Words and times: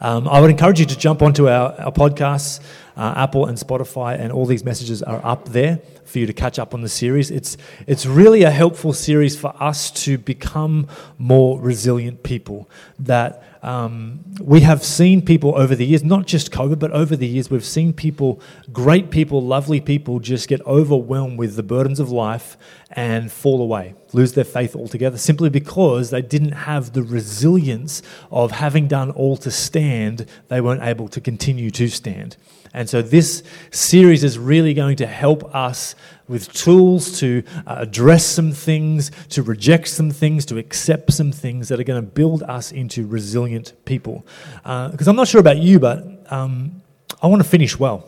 Um, 0.00 0.28
I 0.28 0.40
would 0.40 0.50
encourage 0.50 0.80
you 0.80 0.86
to 0.86 0.98
jump 0.98 1.22
onto 1.22 1.48
our, 1.48 1.72
our 1.80 1.92
podcasts. 1.92 2.60
Uh, 2.96 3.12
Apple 3.14 3.44
and 3.44 3.58
Spotify, 3.58 4.18
and 4.18 4.32
all 4.32 4.46
these 4.46 4.64
messages 4.64 5.02
are 5.02 5.20
up 5.22 5.50
there 5.50 5.80
for 6.06 6.18
you 6.18 6.24
to 6.24 6.32
catch 6.32 6.58
up 6.58 6.72
on 6.72 6.80
the 6.80 6.88
series. 6.88 7.30
It's, 7.30 7.58
it's 7.86 8.06
really 8.06 8.42
a 8.42 8.50
helpful 8.50 8.94
series 8.94 9.38
for 9.38 9.54
us 9.62 9.90
to 10.04 10.16
become 10.16 10.86
more 11.18 11.60
resilient 11.60 12.22
people. 12.22 12.70
That 12.98 13.42
um, 13.62 14.20
we 14.40 14.60
have 14.60 14.82
seen 14.82 15.22
people 15.22 15.54
over 15.56 15.74
the 15.74 15.84
years, 15.84 16.04
not 16.04 16.26
just 16.26 16.52
COVID, 16.52 16.78
but 16.78 16.90
over 16.92 17.16
the 17.16 17.26
years, 17.26 17.50
we've 17.50 17.64
seen 17.64 17.92
people, 17.92 18.40
great 18.72 19.10
people, 19.10 19.42
lovely 19.42 19.80
people, 19.80 20.20
just 20.20 20.48
get 20.48 20.64
overwhelmed 20.66 21.38
with 21.38 21.56
the 21.56 21.62
burdens 21.62 22.00
of 22.00 22.10
life 22.10 22.56
and 22.92 23.30
fall 23.30 23.60
away, 23.60 23.94
lose 24.16 24.32
their 24.32 24.44
faith 24.44 24.74
altogether, 24.74 25.18
simply 25.18 25.50
because 25.50 26.10
they 26.10 26.22
didn't 26.22 26.52
have 26.52 26.92
the 26.92 27.02
resilience 27.02 28.02
of 28.30 28.50
having 28.50 28.88
done 28.88 29.10
all 29.12 29.36
to 29.36 29.50
stand, 29.50 30.26
they 30.48 30.60
weren't 30.60 30.82
able 30.82 31.08
to 31.08 31.20
continue 31.20 31.70
to 31.70 31.88
stand. 31.88 32.36
And 32.74 32.90
so 32.90 33.00
this 33.00 33.42
series 33.70 34.24
is 34.24 34.38
really 34.38 34.74
going 34.74 34.96
to 34.96 35.06
help 35.06 35.54
us 35.54 35.94
with 36.28 36.52
tools 36.52 37.20
to 37.20 37.42
uh, 37.66 37.76
address 37.78 38.26
some 38.26 38.52
things, 38.52 39.10
to 39.30 39.42
reject 39.42 39.88
some 39.88 40.10
things, 40.10 40.44
to 40.46 40.58
accept 40.58 41.12
some 41.12 41.32
things 41.32 41.68
that 41.68 41.78
are 41.80 41.84
going 41.84 42.02
to 42.02 42.10
build 42.20 42.42
us 42.42 42.72
into 42.72 43.06
resilient 43.06 43.72
people. 43.84 44.26
Because 44.62 45.08
uh, 45.08 45.10
I'm 45.10 45.16
not 45.16 45.28
sure 45.28 45.40
about 45.40 45.58
you, 45.58 45.78
but 45.78 45.98
um, 46.30 46.82
I 47.22 47.28
want 47.28 47.42
to 47.42 47.48
finish 47.48 47.78
well. 47.78 47.98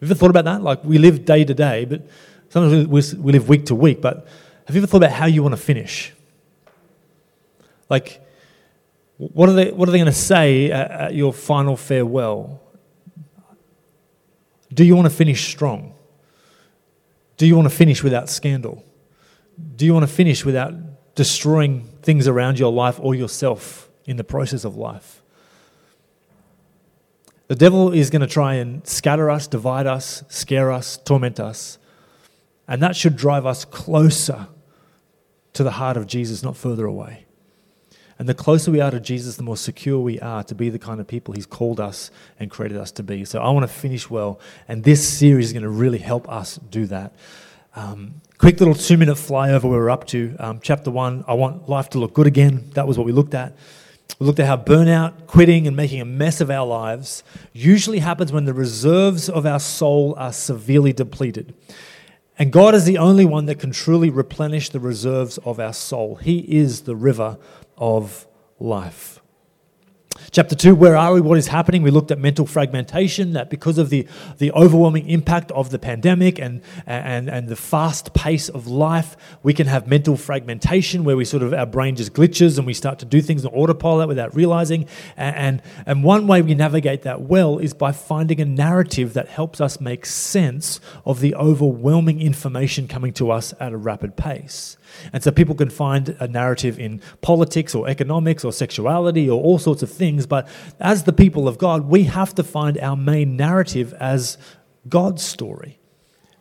Have 0.00 0.08
you 0.08 0.08
ever 0.08 0.14
thought 0.14 0.30
about 0.30 0.44
that? 0.44 0.60
Like 0.60 0.84
we 0.84 0.98
live 0.98 1.24
day 1.24 1.44
to 1.44 1.54
day, 1.54 1.84
but 1.86 2.02
sometimes 2.54 2.86
we, 2.86 3.20
we 3.20 3.32
live 3.32 3.48
week 3.48 3.66
to 3.66 3.74
week. 3.74 4.00
But 4.00 4.28
have 4.66 4.76
you 4.76 4.80
ever 4.80 4.86
thought 4.86 4.98
about 4.98 5.10
how 5.10 5.26
you 5.26 5.42
want 5.42 5.54
to 5.54 5.60
finish? 5.60 6.12
Like, 7.90 8.24
what 9.16 9.48
are 9.48 9.52
they, 9.52 9.72
what 9.72 9.88
are 9.88 9.92
they 9.92 9.98
going 9.98 10.06
to 10.06 10.12
say 10.12 10.70
at, 10.70 10.90
at 10.90 11.14
your 11.16 11.32
final 11.32 11.76
farewell? 11.76 12.62
Do 14.72 14.84
you 14.84 14.94
want 14.94 15.06
to 15.06 15.14
finish 15.14 15.48
strong? 15.48 15.94
Do 17.38 17.46
you 17.46 17.56
want 17.56 17.68
to 17.68 17.74
finish 17.74 18.04
without 18.04 18.30
scandal? 18.30 18.84
Do 19.74 19.84
you 19.84 19.92
want 19.92 20.04
to 20.08 20.12
finish 20.12 20.44
without 20.44 20.74
destroying 21.16 21.88
things 22.02 22.28
around 22.28 22.60
your 22.60 22.72
life 22.72 23.00
or 23.00 23.16
yourself 23.16 23.88
in 24.04 24.16
the 24.16 24.24
process 24.24 24.64
of 24.64 24.76
life? 24.76 25.22
The 27.48 27.56
devil 27.56 27.92
is 27.92 28.10
going 28.10 28.22
to 28.22 28.28
try 28.28 28.54
and 28.54 28.86
scatter 28.86 29.28
us, 29.28 29.48
divide 29.48 29.88
us, 29.88 30.22
scare 30.28 30.70
us, 30.70 30.96
torment 30.98 31.40
us. 31.40 31.78
And 32.66 32.82
that 32.82 32.96
should 32.96 33.16
drive 33.16 33.46
us 33.46 33.64
closer 33.64 34.48
to 35.52 35.62
the 35.62 35.72
heart 35.72 35.96
of 35.96 36.06
Jesus, 36.06 36.42
not 36.42 36.56
further 36.56 36.86
away. 36.86 37.26
And 38.18 38.28
the 38.28 38.34
closer 38.34 38.70
we 38.70 38.80
are 38.80 38.90
to 38.90 39.00
Jesus, 39.00 39.36
the 39.36 39.42
more 39.42 39.56
secure 39.56 39.98
we 39.98 40.20
are 40.20 40.44
to 40.44 40.54
be 40.54 40.70
the 40.70 40.78
kind 40.78 41.00
of 41.00 41.08
people 41.08 41.34
He's 41.34 41.46
called 41.46 41.80
us 41.80 42.10
and 42.38 42.50
created 42.50 42.78
us 42.78 42.92
to 42.92 43.02
be. 43.02 43.24
So 43.24 43.40
I 43.40 43.50
want 43.50 43.64
to 43.64 43.72
finish 43.72 44.08
well, 44.08 44.40
and 44.68 44.84
this 44.84 45.18
series 45.18 45.46
is 45.46 45.52
going 45.52 45.64
to 45.64 45.68
really 45.68 45.98
help 45.98 46.28
us 46.28 46.58
do 46.70 46.86
that. 46.86 47.14
Um, 47.76 48.20
quick 48.38 48.60
little 48.60 48.74
two 48.74 48.96
minute 48.96 49.16
flyover 49.16 49.64
where 49.64 49.80
we're 49.80 49.90
up 49.90 50.06
to. 50.08 50.36
Um, 50.38 50.60
chapter 50.62 50.92
one, 50.92 51.24
I 51.26 51.34
want 51.34 51.68
life 51.68 51.90
to 51.90 51.98
look 51.98 52.14
good 52.14 52.28
again. 52.28 52.70
That 52.74 52.86
was 52.86 52.96
what 52.96 53.04
we 53.04 53.12
looked 53.12 53.34
at. 53.34 53.56
We 54.20 54.26
looked 54.26 54.38
at 54.38 54.46
how 54.46 54.58
burnout, 54.58 55.26
quitting, 55.26 55.66
and 55.66 55.76
making 55.76 56.00
a 56.00 56.04
mess 56.04 56.40
of 56.40 56.50
our 56.50 56.66
lives 56.66 57.24
usually 57.52 57.98
happens 57.98 58.30
when 58.30 58.44
the 58.44 58.54
reserves 58.54 59.28
of 59.28 59.44
our 59.44 59.58
soul 59.58 60.14
are 60.16 60.32
severely 60.32 60.92
depleted. 60.92 61.52
And 62.38 62.52
God 62.52 62.74
is 62.74 62.84
the 62.84 62.98
only 62.98 63.24
one 63.24 63.46
that 63.46 63.60
can 63.60 63.70
truly 63.70 64.10
replenish 64.10 64.70
the 64.70 64.80
reserves 64.80 65.38
of 65.38 65.60
our 65.60 65.72
soul. 65.72 66.16
He 66.16 66.38
is 66.38 66.82
the 66.82 66.96
river 66.96 67.38
of 67.78 68.26
life. 68.58 69.20
Chapter 70.30 70.54
2, 70.54 70.74
where 70.74 70.96
are 70.96 71.12
we? 71.12 71.20
What 71.20 71.38
is 71.38 71.48
happening? 71.48 71.82
We 71.82 71.90
looked 71.90 72.10
at 72.10 72.18
mental 72.18 72.46
fragmentation, 72.46 73.32
that 73.32 73.50
because 73.50 73.78
of 73.78 73.90
the, 73.90 74.06
the 74.38 74.52
overwhelming 74.52 75.08
impact 75.08 75.50
of 75.52 75.70
the 75.70 75.78
pandemic 75.78 76.38
and, 76.38 76.62
and, 76.86 77.28
and 77.28 77.48
the 77.48 77.56
fast 77.56 78.14
pace 78.14 78.48
of 78.48 78.66
life, 78.66 79.16
we 79.42 79.52
can 79.52 79.66
have 79.66 79.88
mental 79.88 80.16
fragmentation 80.16 81.04
where 81.04 81.16
we 81.16 81.24
sort 81.24 81.42
of, 81.42 81.52
our 81.52 81.66
brain 81.66 81.96
just 81.96 82.12
glitches 82.12 82.58
and 82.58 82.66
we 82.66 82.74
start 82.74 82.98
to 83.00 83.04
do 83.04 83.20
things 83.20 83.44
on 83.44 83.52
autopilot 83.52 84.08
without 84.08 84.34
realizing. 84.34 84.86
And, 85.16 85.36
and, 85.36 85.62
and 85.86 86.04
one 86.04 86.26
way 86.26 86.42
we 86.42 86.54
navigate 86.54 87.02
that 87.02 87.22
well 87.22 87.58
is 87.58 87.74
by 87.74 87.92
finding 87.92 88.40
a 88.40 88.44
narrative 88.44 89.14
that 89.14 89.28
helps 89.28 89.60
us 89.60 89.80
make 89.80 90.06
sense 90.06 90.80
of 91.04 91.20
the 91.20 91.34
overwhelming 91.34 92.20
information 92.20 92.88
coming 92.88 93.12
to 93.14 93.30
us 93.30 93.52
at 93.58 93.72
a 93.72 93.76
rapid 93.76 94.16
pace. 94.16 94.76
And 95.12 95.22
so 95.22 95.30
people 95.30 95.54
can 95.54 95.70
find 95.70 96.16
a 96.20 96.28
narrative 96.28 96.78
in 96.78 97.00
politics 97.20 97.74
or 97.74 97.88
economics 97.88 98.44
or 98.44 98.52
sexuality 98.52 99.28
or 99.28 99.42
all 99.42 99.58
sorts 99.58 99.82
of 99.82 99.90
things. 99.90 100.03
But 100.26 100.48
as 100.80 101.04
the 101.04 101.12
people 101.12 101.48
of 101.48 101.58
God, 101.58 101.88
we 101.88 102.04
have 102.04 102.34
to 102.36 102.42
find 102.42 102.78
our 102.78 102.96
main 102.96 103.36
narrative 103.36 103.92
as 103.94 104.38
God's 104.88 105.22
story. 105.22 105.78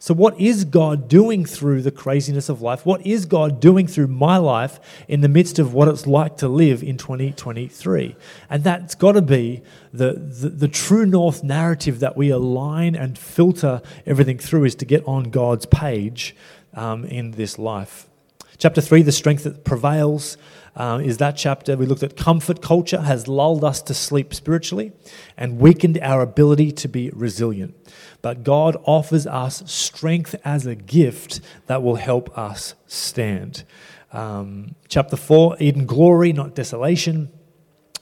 So, 0.03 0.13
what 0.13 0.37
is 0.37 0.65
God 0.65 1.07
doing 1.07 1.45
through 1.45 1.81
the 1.81 1.89
craziness 1.89 2.49
of 2.49 2.61
life? 2.61 2.85
What 2.85 3.07
is 3.07 3.25
God 3.25 3.61
doing 3.61 3.87
through 3.87 4.07
my 4.07 4.35
life 4.35 4.81
in 5.07 5.21
the 5.21 5.29
midst 5.29 5.59
of 5.59 5.73
what 5.73 5.87
it's 5.87 6.05
like 6.05 6.35
to 6.39 6.49
live 6.49 6.83
in 6.83 6.97
2023? 6.97 8.17
And 8.49 8.65
that's 8.65 8.95
got 8.95 9.13
to 9.13 9.21
be 9.21 9.61
the, 9.93 10.11
the, 10.11 10.49
the, 10.49 10.67
true 10.67 11.05
north 11.05 11.41
narrative 11.41 12.01
that 12.01 12.17
we 12.17 12.31
align 12.31 12.97
and 12.97 13.17
filter 13.17 13.81
everything 14.05 14.39
through 14.39 14.65
is 14.65 14.75
to 14.75 14.85
get 14.85 15.07
on 15.07 15.29
God's 15.29 15.67
page 15.67 16.35
um, 16.73 17.05
in 17.05 17.31
this 17.31 17.57
life. 17.57 18.09
Chapter 18.57 18.81
3, 18.81 19.03
the 19.03 19.13
strength 19.13 19.45
that 19.45 19.63
prevails, 19.63 20.35
uh, 20.75 20.99
is 21.03 21.17
that 21.17 21.37
chapter. 21.37 21.77
We 21.77 21.85
looked 21.85 22.03
at 22.03 22.17
comfort 22.17 22.61
culture 22.61 23.01
has 23.01 23.27
lulled 23.27 23.63
us 23.63 23.81
to 23.83 23.93
sleep 23.93 24.33
spiritually 24.33 24.91
and 25.37 25.59
weakened 25.59 25.99
our 26.01 26.21
ability 26.21 26.71
to 26.71 26.87
be 26.87 27.09
resilient. 27.11 27.75
But 28.21 28.43
God 28.43 28.77
offers 28.85 29.27
us 29.27 29.63
strength 29.69 30.35
as 30.43 30.65
a 30.65 30.75
gift 30.75 31.41
that 31.67 31.83
will 31.83 31.95
help 31.95 32.35
us 32.37 32.75
stand. 32.87 33.63
Um, 34.11 34.75
chapter 34.87 35.15
4, 35.15 35.57
Eden 35.59 35.85
glory, 35.85 36.33
not 36.33 36.55
desolation. 36.55 37.31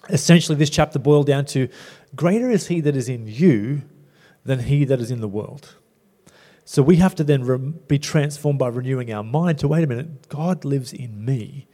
Essentially, 0.09 0.58
this 0.58 0.70
chapter 0.70 1.00
boiled 1.00 1.28
down 1.28 1.46
to 1.46 1.70
greater 2.16 2.50
is 2.50 2.68
he 2.68 2.82
that 2.82 2.96
is 2.96 3.09
in 3.09 3.28
you 3.28 3.84
than 4.44 4.59
he 4.59 4.86
that 4.86 5.00
is 5.00 5.12
in 5.12 5.22
the 5.22 5.28
world. 5.28 5.76
So 6.66 6.82
we 6.82 6.98
have 6.98 7.16
to 7.16 7.24
then 7.24 7.44
re- 7.44 7.58
be 7.88 8.00
transformed 8.00 8.59
by 8.59 8.70
renewing 8.70 9.12
our 9.12 9.24
mind 9.24 9.59
to 9.59 9.68
wait 9.68 9.84
a 9.84 9.88
minute, 9.88 10.30
God 10.30 10.64
lives 10.64 10.94
in 10.94 11.24
me. 11.26 11.68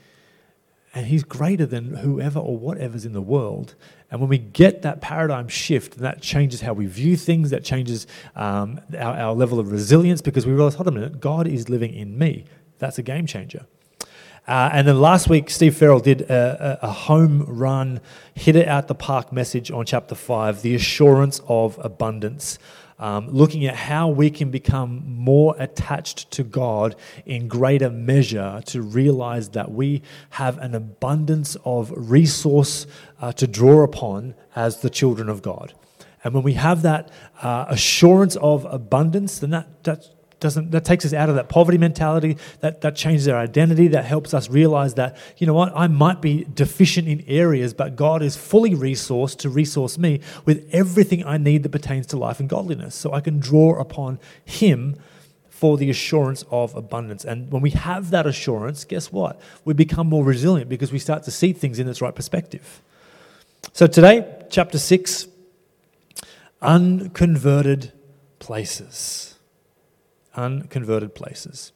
And 0.93 1.07
he's 1.07 1.23
greater 1.23 1.65
than 1.65 1.95
whoever 1.95 2.39
or 2.39 2.57
whatever's 2.57 3.05
in 3.05 3.13
the 3.13 3.21
world. 3.21 3.75
And 4.09 4.19
when 4.21 4.29
we 4.29 4.37
get 4.37 4.81
that 4.83 5.01
paradigm 5.01 5.47
shift, 5.47 5.97
that 5.97 6.21
changes 6.21 6.61
how 6.61 6.73
we 6.73 6.85
view 6.85 7.17
things, 7.17 7.49
that 7.49 7.63
changes 7.63 8.07
um, 8.35 8.79
our, 8.97 9.13
our 9.17 9.33
level 9.33 9.59
of 9.59 9.71
resilience 9.71 10.21
because 10.21 10.45
we 10.45 10.53
realize, 10.53 10.75
hold 10.75 10.87
on 10.87 10.95
a 10.95 10.99
minute, 10.99 11.19
God 11.19 11.47
is 11.47 11.69
living 11.69 11.93
in 11.93 12.17
me. 12.17 12.45
That's 12.79 12.97
a 12.97 13.03
game 13.03 13.25
changer. 13.25 13.65
Uh, 14.47 14.69
and 14.71 14.87
then 14.87 15.01
last 15.01 15.29
week, 15.29 15.49
Steve 15.49 15.75
Farrell 15.75 15.99
did 15.99 16.21
a, 16.21 16.79
a, 16.81 16.89
home 16.89 17.43
run, 17.43 17.99
hit 18.33 18.55
it 18.55 18.65
out 18.65 18.87
the 18.87 18.95
park 18.95 19.33
message 19.33 19.69
on 19.71 19.85
chapter 19.85 20.15
5, 20.15 20.61
the 20.61 20.73
assurance 20.73 21.41
of 21.49 21.77
abundance 21.83 22.57
um, 22.99 23.29
looking 23.29 23.65
at 23.65 23.75
how 23.75 24.07
we 24.09 24.29
can 24.29 24.49
become 24.49 25.03
more 25.05 25.55
attached 25.59 26.31
to 26.31 26.43
God 26.43 26.95
in 27.25 27.47
greater 27.47 27.89
measure 27.89 28.61
to 28.65 28.81
realize 28.81 29.49
that 29.49 29.71
we 29.71 30.01
have 30.31 30.57
an 30.57 30.73
abundance 30.73 31.55
of 31.63 31.93
resource 31.95 32.87
uh, 33.21 33.31
to 33.33 33.47
draw 33.47 33.83
upon 33.83 34.35
as 34.55 34.81
the 34.81 34.89
children 34.89 35.29
of 35.29 35.41
God. 35.41 35.73
And 36.23 36.33
when 36.33 36.43
we 36.43 36.53
have 36.53 36.81
that 36.81 37.11
uh, 37.41 37.65
assurance 37.69 38.35
of 38.37 38.65
abundance, 38.65 39.39
then 39.39 39.51
that, 39.51 39.83
that 39.83 40.05
doesn't 40.39 40.71
that 40.71 40.85
takes 40.85 41.05
us 41.05 41.13
out 41.13 41.29
of 41.29 41.35
that 41.35 41.49
poverty 41.49 41.77
mentality 41.77 42.37
that 42.59 42.81
that 42.81 42.95
changes 42.95 43.27
our 43.27 43.37
identity 43.37 43.87
that 43.87 44.05
helps 44.05 44.33
us 44.33 44.49
realize 44.49 44.93
that 44.93 45.17
you 45.37 45.47
know 45.47 45.53
what 45.53 45.71
i 45.75 45.87
might 45.87 46.21
be 46.21 46.45
deficient 46.53 47.07
in 47.07 47.23
areas 47.27 47.73
but 47.73 47.95
god 47.95 48.21
is 48.21 48.35
fully 48.35 48.71
resourced 48.71 49.37
to 49.37 49.49
resource 49.49 49.97
me 49.97 50.19
with 50.45 50.67
everything 50.71 51.25
i 51.25 51.37
need 51.37 51.63
that 51.63 51.69
pertains 51.69 52.05
to 52.05 52.17
life 52.17 52.39
and 52.39 52.49
godliness. 52.49 52.93
So 52.95 53.13
i 53.13 53.21
can 53.21 53.39
draw 53.39 53.79
upon 53.79 54.19
him 54.45 54.95
for 55.49 55.75
the 55.75 55.89
assurance 55.89 56.45
of 56.51 56.75
abundance. 56.75 57.25
And 57.25 57.51
when 57.51 57.63
we 57.63 57.71
have 57.71 58.11
that 58.11 58.27
assurance 58.27 58.85
guess 58.85 59.11
what? 59.11 59.41
We 59.65 59.73
become 59.73 60.07
more 60.07 60.23
resilient 60.23 60.69
because 60.69 60.91
we 60.91 60.99
start 60.99 61.23
to 61.23 61.31
see 61.31 61.51
things 61.51 61.79
in 61.79 61.89
its 61.89 61.99
right 61.99 62.13
perspective. 62.13 62.81
So 63.73 63.87
today 63.87 64.45
chapter 64.51 64.77
6 64.77 65.27
unconverted 66.61 67.91
places 68.39 69.36
unconverted 70.37 71.15
places. 71.15 71.71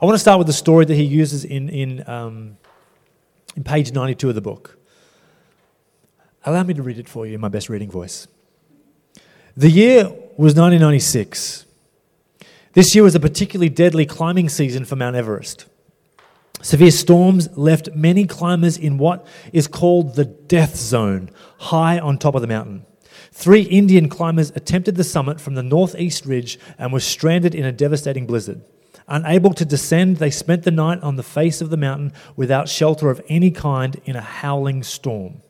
I 0.00 0.06
want 0.06 0.14
to 0.14 0.18
start 0.18 0.38
with 0.38 0.46
the 0.46 0.52
story 0.52 0.84
that 0.84 0.94
he 0.94 1.02
uses 1.02 1.44
in, 1.44 1.68
in, 1.68 2.08
um, 2.08 2.56
in 3.56 3.64
page 3.64 3.92
92 3.92 4.30
of 4.30 4.34
the 4.34 4.40
book. 4.40 4.78
Allow 6.44 6.62
me 6.62 6.74
to 6.74 6.82
read 6.82 6.98
it 6.98 7.08
for 7.08 7.26
you 7.26 7.34
in 7.34 7.40
my 7.40 7.48
best 7.48 7.68
reading 7.68 7.90
voice. 7.90 8.26
The 9.56 9.68
year 9.68 10.04
was 10.04 10.54
1996. 10.54 11.66
This 12.74 12.94
year 12.94 13.02
was 13.02 13.14
a 13.14 13.20
particularly 13.20 13.68
deadly 13.68 14.06
climbing 14.06 14.48
season 14.48 14.84
for 14.84 14.94
Mount 14.94 15.16
Everest. 15.16 15.66
Severe 16.62 16.90
storms 16.90 17.48
left 17.56 17.94
many 17.94 18.26
climbers 18.26 18.76
in 18.76 18.98
what 18.98 19.26
is 19.52 19.66
called 19.66 20.14
the 20.14 20.24
death 20.24 20.76
zone, 20.76 21.30
high 21.58 21.98
on 21.98 22.18
top 22.18 22.34
of 22.34 22.40
the 22.40 22.48
mountain. 22.48 22.84
Three 23.38 23.62
Indian 23.62 24.08
climbers 24.08 24.50
attempted 24.56 24.96
the 24.96 25.04
summit 25.04 25.40
from 25.40 25.54
the 25.54 25.62
northeast 25.62 26.26
ridge 26.26 26.58
and 26.76 26.92
were 26.92 26.98
stranded 26.98 27.54
in 27.54 27.64
a 27.64 27.70
devastating 27.70 28.26
blizzard. 28.26 28.62
Unable 29.06 29.54
to 29.54 29.64
descend, 29.64 30.16
they 30.16 30.28
spent 30.28 30.64
the 30.64 30.72
night 30.72 31.00
on 31.04 31.14
the 31.14 31.22
face 31.22 31.60
of 31.60 31.70
the 31.70 31.76
mountain 31.76 32.12
without 32.34 32.68
shelter 32.68 33.10
of 33.10 33.22
any 33.28 33.52
kind 33.52 34.00
in 34.04 34.16
a 34.16 34.20
howling 34.20 34.82
storm. 34.82 35.40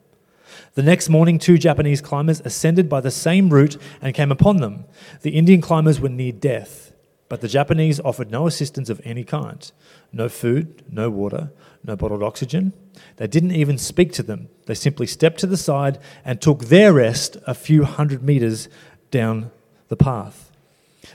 The 0.75 0.83
next 0.83 1.09
morning, 1.09 1.39
two 1.39 1.57
Japanese 1.57 2.03
climbers 2.03 2.43
ascended 2.45 2.91
by 2.91 3.01
the 3.01 3.11
same 3.11 3.49
route 3.49 3.79
and 4.03 4.15
came 4.15 4.31
upon 4.31 4.59
them. 4.59 4.85
The 5.23 5.31
Indian 5.31 5.63
climbers 5.63 5.99
were 5.99 6.11
near 6.11 6.33
death, 6.33 6.93
but 7.31 7.41
the 7.41 7.49
Japanese 7.49 8.01
offered 8.01 8.31
no 8.31 8.47
assistance 8.47 8.91
of 8.91 9.01
any 9.03 9.25
kind 9.25 9.73
no 10.13 10.29
food, 10.29 10.85
no 10.91 11.09
water, 11.09 11.53
no 11.85 11.97
bottled 11.97 12.23
oxygen. 12.23 12.73
They 13.17 13.27
didn't 13.27 13.53
even 13.53 13.79
speak 13.79 14.13
to 14.15 14.23
them. 14.23 14.49
They 14.67 14.75
simply 14.75 15.07
stepped 15.07 15.39
to 15.41 15.47
the 15.47 15.57
side 15.57 15.99
and 16.25 16.41
took 16.41 16.65
their 16.65 16.93
rest 16.93 17.37
a 17.47 17.55
few 17.55 17.85
hundred 17.85 18.23
meters 18.23 18.69
down 19.11 19.51
the 19.89 19.97
path. 19.97 20.51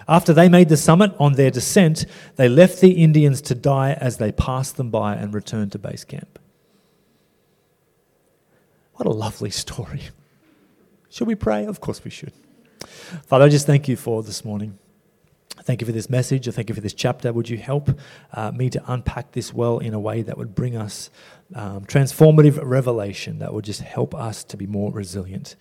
After 0.07 0.33
they 0.33 0.50
made 0.50 0.69
the 0.69 0.77
summit 0.77 1.13
on 1.19 1.33
their 1.33 1.51
descent, 1.51 2.06
they 2.36 2.50
left 2.50 2.81
the 2.81 2.92
Indians 2.92 3.42
to 3.44 3.56
die 3.56 3.94
as 3.94 4.18
they 4.18 4.31
passed 4.31 4.77
them 4.77 4.89
by 4.89 5.15
and 5.15 5.33
returned 5.33 5.71
to 5.74 5.80
base 5.80 6.04
camp. 6.04 6.39
What 8.95 9.07
a 9.07 9.12
lovely 9.12 9.50
story. 9.50 10.01
Should 11.10 11.27
we 11.27 11.36
pray? 11.36 11.65
Of 11.65 11.80
course 11.80 12.04
we 12.04 12.12
should. 12.12 12.33
Father, 13.27 13.45
I 13.45 13.50
just 13.50 13.68
thank 13.68 13.88
you 13.88 13.95
for 13.95 14.24
this 14.24 14.44
morning. 14.44 14.77
Thank 15.63 15.80
you 15.80 15.86
for 15.86 15.94
this 15.94 16.10
message. 16.10 16.48
I 16.48 16.51
thank 16.51 16.68
you 16.68 16.75
for 16.75 16.81
this 16.81 16.94
chapter. 16.94 17.31
Would 17.31 17.48
you 17.48 17.57
help 17.57 17.98
uh, 18.33 18.51
me 18.51 18.69
to 18.69 18.83
unpack 18.92 19.31
this 19.31 19.54
well 19.54 19.80
in 19.80 19.94
a 19.94 20.00
way 20.00 20.21
that 20.21 20.38
would 20.38 20.54
bring 20.54 20.75
us 20.75 21.10
um, 21.56 21.86
transformative 21.86 22.60
revelation 22.62 23.39
that 23.39 23.54
would 23.54 23.63
just 23.63 23.80
help 23.81 24.13
us 24.13 24.44
to 24.45 24.57
be 24.57 24.68
more 24.68 24.92
resilient? 24.92 25.56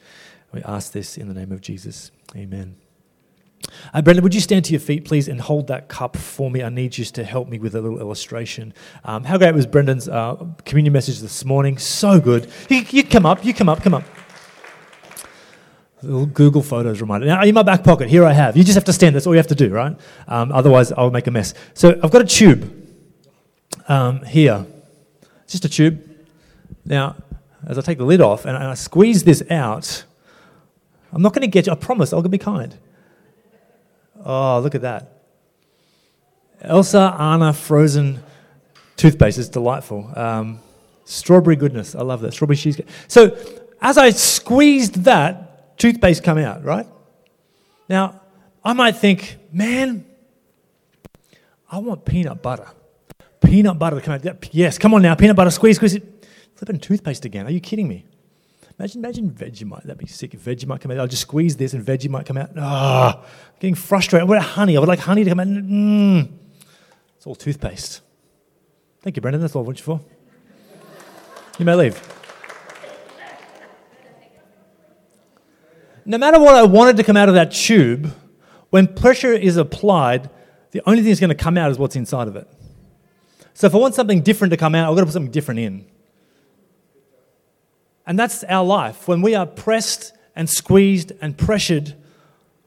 We 0.53 0.61
ask 0.65 0.93
this 0.93 1.17
in 1.17 1.29
the 1.29 1.35
name 1.35 1.53
of 1.53 1.61
Jesus. 1.61 2.11
Amen. 2.35 2.77
Uh, 3.95 4.03
Brendan, 4.03 4.25
would 4.25 4.35
you 4.35 4.41
stand 4.41 4.65
to 4.65 4.73
your 4.73 4.81
feet, 4.81 5.05
please, 5.05 5.29
and 5.29 5.41
hold 5.41 5.69
that 5.69 5.89
cup 5.89 6.17
for 6.17 6.51
me? 6.51 6.65
I 6.65 6.69
need 6.69 6.99
you 6.99 7.05
to 7.05 7.23
help 7.23 7.49
me 7.49 7.61
with 7.61 7.77
a 7.77 7.81
little 7.81 8.01
illustration. 8.01 8.75
Um, 9.05 9.23
how 9.23 9.39
great 9.39 9.55
was 9.55 9.67
Brendan's 9.67 10.09
uh, 10.09 10.35
communion 10.65 10.93
message 10.93 11.21
this 11.21 11.45
morning? 11.45 11.79
So 11.79 12.21
good. 12.21 12.51
You, 12.69 12.85
you 12.91 13.05
come 13.05 13.25
up, 13.25 13.45
you 13.45 13.55
come 13.55 13.69
up, 13.69 13.83
come 13.83 13.95
up. 13.95 14.05
Google 16.03 16.63
Photos 16.63 17.01
reminder. 17.01 17.27
Now, 17.27 17.43
in 17.43 17.55
my 17.55 17.63
back 17.63 17.85
pocket, 17.85 18.09
here 18.09 18.25
I 18.25 18.33
have. 18.33 18.57
You 18.57 18.65
just 18.65 18.75
have 18.75 18.85
to 18.85 18.93
stand. 18.93 19.15
That's 19.15 19.27
all 19.27 19.35
you 19.35 19.39
have 19.39 19.47
to 19.49 19.55
do, 19.55 19.71
right? 19.71 19.97
Um, 20.27 20.51
otherwise, 20.53 20.93
I'll 20.93 21.11
make 21.11 21.27
a 21.27 21.31
mess. 21.31 21.55
So 21.75 21.99
I've 22.03 22.11
got 22.11 22.23
a 22.23 22.27
tube 22.27 22.71
um, 23.89 24.23
here. 24.25 24.67
It's 25.45 25.53
just 25.53 25.65
a 25.65 25.69
tube. 25.69 26.03
Now, 26.85 27.17
as 27.67 27.79
I 27.79 27.83
take 27.83 27.99
the 27.99 28.05
lid 28.05 28.21
off 28.21 28.45
and 28.45 28.57
I 28.57 28.75
squeeze 28.75 29.23
this 29.23 29.43
out, 29.51 30.05
I'm 31.13 31.23
not 31.23 31.33
going 31.33 31.43
to 31.43 31.49
get 31.49 31.67
you. 31.67 31.73
I 31.73 31.77
promise. 31.77 32.13
I'll 32.13 32.23
be 32.23 32.39
kind. 32.39 32.77
Oh, 34.25 34.61
look 34.61 34.75
at 34.75 34.83
that. 34.83 35.09
Elsa 36.63 37.15
Arna 37.17 37.53
frozen 37.53 38.23
toothpaste 38.97 39.39
is 39.39 39.49
delightful. 39.49 40.11
Um, 40.17 40.61
strawberry 41.05 41.57
goodness. 41.57 41.95
I 41.95 42.03
love 42.03 42.21
that. 42.23 42.33
Strawberry 42.33 42.57
cheesecake. 42.57 42.89
So 43.09 43.37
as 43.81 43.99
I 43.99 44.11
squeezed 44.11 45.05
that, 45.05 45.52
toothpaste 45.83 46.23
come 46.23 46.39
out, 46.39 46.65
right? 46.65 46.87
Now, 47.89 48.21
I 48.65 48.73
might 48.73 48.97
think, 48.97 49.37
man, 49.53 50.07
I 51.71 51.79
want 51.79 52.05
peanut 52.05 52.41
butter. 52.41 52.69
Peanut 53.45 53.79
butter 53.79 53.97
to 53.97 54.03
come 54.03 54.15
out. 54.15 54.55
Yes, 54.55 54.79
come 54.79 54.95
on 54.95 55.03
now, 55.03 55.15
peanut 55.17 55.35
butter, 55.35 55.51
squeeze, 55.51 55.77
squeeze 55.77 55.95
it. 55.95 56.27
Flipping 56.55 56.79
toothpaste 56.79 57.25
again. 57.25 57.47
Are 57.47 57.51
you 57.51 57.61
kidding 57.61 57.89
me? 57.89 58.05
Imagine, 58.79 59.05
imagine 59.05 59.31
Vegemite. 59.31 59.83
That'd 59.83 59.99
be 59.99 60.07
sick 60.07 60.31
Vegemite 60.31 60.81
come 60.81 60.93
out. 60.93 61.01
I'll 61.01 61.09
just 61.09 61.23
squeeze 61.23 61.57
this 61.57 61.75
and 61.75 61.85
Vegemite 61.85 62.27
come 62.27 62.37
out. 62.37 62.51
Ah, 62.57 63.21
oh, 63.21 63.29
getting 63.59 63.75
frustrated. 63.75 64.29
What 64.29 64.39
about 64.39 64.51
honey? 64.51 64.77
I 64.77 64.81
would 64.81 64.89
like 64.89 65.01
honey 65.01 65.25
to 65.25 65.31
come 65.31 65.41
out. 65.41 65.47
Mm. 65.49 66.29
It's 67.17 67.27
all 67.27 67.35
toothpaste. 67.35 68.01
Thank 69.01 69.17
you, 69.17 69.23
Brendan. 69.23 69.41
That's 69.41 69.57
all 69.57 69.63
I 69.63 69.67
want 69.67 69.79
you 69.79 69.85
for. 69.85 70.01
You 71.59 71.65
may 71.65 71.75
leave. 71.75 72.22
No 76.05 76.19
matter 76.19 76.41
what 76.41 76.55
I 76.55 76.65
wanted 76.65 76.97
to 76.97 77.05
come 77.05 77.17
out 77.17 77.29
of 77.29 77.35
that 77.35 77.53
tube, 77.53 78.13
when 78.71 78.87
pressure 78.89 79.33
is 79.33 79.57
applied, 79.57 80.31
the 80.73 80.83
only 80.87 81.03
thing 81.03 81.11
that's 81.11 81.21
going 81.21 81.29
to 81.29 81.35
come 81.35 81.57
out 81.57 81.71
is 81.71 81.79
what's 81.79 81.97
inside 81.97 82.29
of 82.29 82.37
it. 82.37 82.49
So 83.55 83.67
if 83.67 83.75
I 83.75 83.79
want 83.79 83.95
something 83.95 84.23
different 84.23 84.51
to 84.53 84.57
come 84.57 84.75
out, 84.75 84.89
I've 84.91 84.97
got 84.97 85.01
to 85.01 85.07
put 85.07 85.13
something 85.13 85.31
different 85.31 85.61
in. 85.61 85.87
And 88.07 88.19
that's 88.19 88.43
our 88.45 88.65
life. 88.65 89.07
When 89.07 89.23
we 89.23 89.35
are 89.35 89.47
pressed 89.47 90.13
and 90.35 90.49
squeezed 90.49 91.13
and 91.21 91.37
pressured, 91.37 91.95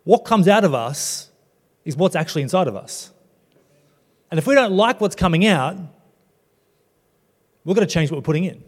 what 0.03 0.19
comes 0.19 0.47
out 0.47 0.63
of 0.63 0.73
us 0.73 1.29
is 1.83 1.97
what's 1.97 2.15
actually 2.15 2.43
inside 2.43 2.67
of 2.67 2.75
us. 2.75 3.11
And 4.31 4.37
if 4.37 4.47
we 4.47 4.55
don't 4.55 4.73
like 4.73 5.01
what's 5.01 5.15
coming 5.15 5.45
out, 5.45 5.77
we're 7.63 7.73
going 7.73 7.87
to 7.87 7.93
change 7.93 8.11
what 8.11 8.17
we're 8.17 8.23
putting 8.23 8.45
in. 8.45 8.63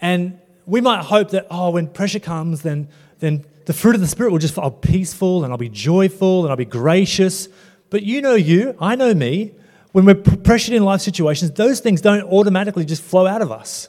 And 0.00 0.38
we 0.66 0.80
might 0.80 1.04
hope 1.04 1.30
that, 1.30 1.46
oh, 1.50 1.70
when 1.70 1.88
pressure 1.88 2.20
comes, 2.20 2.62
then, 2.62 2.88
then 3.18 3.44
the 3.66 3.72
fruit 3.72 3.94
of 3.94 4.00
the 4.00 4.06
Spirit 4.06 4.32
will 4.32 4.38
just, 4.38 4.58
I'll 4.58 4.70
be 4.70 4.88
peaceful 4.88 5.44
and 5.44 5.52
I'll 5.52 5.58
be 5.58 5.68
joyful 5.68 6.42
and 6.42 6.50
I'll 6.50 6.56
be 6.56 6.64
gracious. 6.64 7.48
But 7.90 8.02
you 8.02 8.20
know 8.20 8.34
you, 8.34 8.76
I 8.80 8.96
know 8.96 9.14
me. 9.14 9.52
When 9.92 10.04
we're 10.04 10.16
pressured 10.16 10.74
in 10.74 10.82
life 10.82 11.00
situations, 11.00 11.52
those 11.52 11.80
things 11.80 12.00
don't 12.00 12.24
automatically 12.24 12.84
just 12.84 13.02
flow 13.02 13.26
out 13.26 13.42
of 13.42 13.52
us 13.52 13.88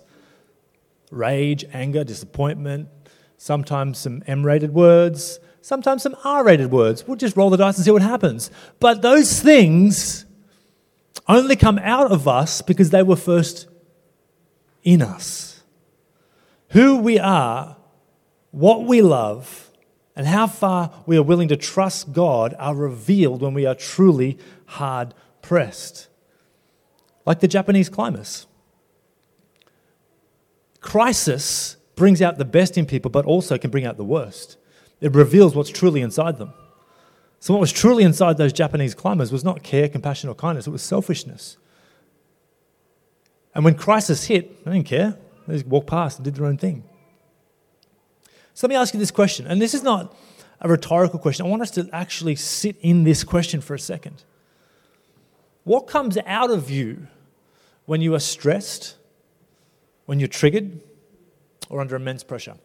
rage, 1.12 1.64
anger, 1.72 2.04
disappointment, 2.04 2.90
sometimes 3.38 3.98
some 3.98 4.22
M 4.28 4.46
rated 4.46 4.74
words, 4.74 5.40
sometimes 5.62 6.04
some 6.04 6.16
R 6.24 6.44
rated 6.44 6.72
words. 6.72 7.08
We'll 7.08 7.16
just 7.16 7.38
roll 7.38 7.50
the 7.50 7.58
dice 7.58 7.78
and 7.78 7.86
see 7.86 7.92
what 7.92 8.02
happens. 8.02 8.52
But 8.80 9.02
those 9.02 9.42
things 9.42 10.26
only 11.28 11.56
come 11.56 11.80
out 11.80 12.12
of 12.12 12.28
us 12.28 12.62
because 12.62 12.90
they 12.90 13.02
were 13.02 13.16
first 13.16 13.68
in 14.84 15.02
us. 15.02 15.55
Who 16.76 16.98
we 16.98 17.18
are, 17.18 17.78
what 18.52 18.84
we 18.84 19.02
love, 19.02 19.72
and 20.14 20.28
how 20.28 20.46
far 20.46 20.92
we 21.06 21.16
are 21.16 21.24
willing 21.24 21.48
to 21.48 21.56
trust 21.56 22.12
God 22.12 22.54
are 22.60 22.76
revealed 22.76 23.42
when 23.42 23.54
we 23.54 23.66
are 23.66 23.76
truly 23.76 24.38
hard 24.66 25.14
pressed. 25.42 26.10
Like 27.26 27.40
the 27.40 27.48
Japanese 27.48 27.88
climbers. 27.88 28.46
Crisis 30.82 31.78
brings 31.96 32.22
out 32.22 32.38
the 32.38 32.44
best 32.44 32.78
in 32.78 32.86
people, 32.86 33.10
but 33.10 33.24
also 33.24 33.58
can 33.58 33.72
bring 33.72 33.86
out 33.86 33.96
the 33.96 34.04
worst. 34.04 34.58
It 35.00 35.16
reveals 35.16 35.56
what's 35.56 35.70
truly 35.70 36.02
inside 36.02 36.40
them. 36.40 36.54
So, 37.40 37.54
what 37.54 37.62
was 37.62 37.72
truly 37.72 38.04
inside 38.04 38.36
those 38.36 38.52
Japanese 38.52 38.94
climbers 38.94 39.32
was 39.32 39.46
not 39.46 39.64
care, 39.64 39.88
compassion, 39.88 40.30
or 40.30 40.36
kindness, 40.36 40.68
it 40.68 40.72
was 40.72 40.82
selfishness. 40.82 41.56
And 43.54 43.64
when 43.64 43.76
crisis 43.76 44.26
hit, 44.26 44.66
they 44.66 44.74
didn't 44.74 44.88
care. 44.88 45.18
They 45.48 45.56
just 45.56 45.68
walked 45.68 45.88
past 45.88 46.18
and 46.18 46.26
did 46.26 46.36
their 46.36 46.46
own 46.46 46.58
thing. 46.58 46.84
So, 48.54 48.68
let 48.68 48.70
me 48.70 48.76
ask 48.76 48.94
you 48.94 49.00
this 49.00 49.12
question, 49.12 49.48
and 49.48 49.62
this 49.62 49.74
is 49.74 49.84
not 49.84 50.16
a 50.62 50.70
rhetorical 50.70 51.20
question. 51.20 51.46
I 51.46 51.50
want 51.50 51.62
us 51.62 51.72
to 51.72 51.90
actually 51.92 52.36
sit 52.36 52.78
in 52.82 53.04
this 53.04 53.24
question 53.24 53.62
for 53.62 53.74
a 53.74 53.80
second. 53.80 54.24
What 55.64 55.88
comes 55.88 56.18
out 56.26 56.52
of 56.52 56.70
you 56.70 57.08
when 57.86 58.02
you 58.02 58.16
are 58.16 58.20
stressed, 58.20 58.96
when 60.06 60.20
you're 60.20 60.28
triggered 60.28 60.82
or 61.70 61.82
under 61.82 61.96
immense 61.96 62.24
pressure. 62.24 62.56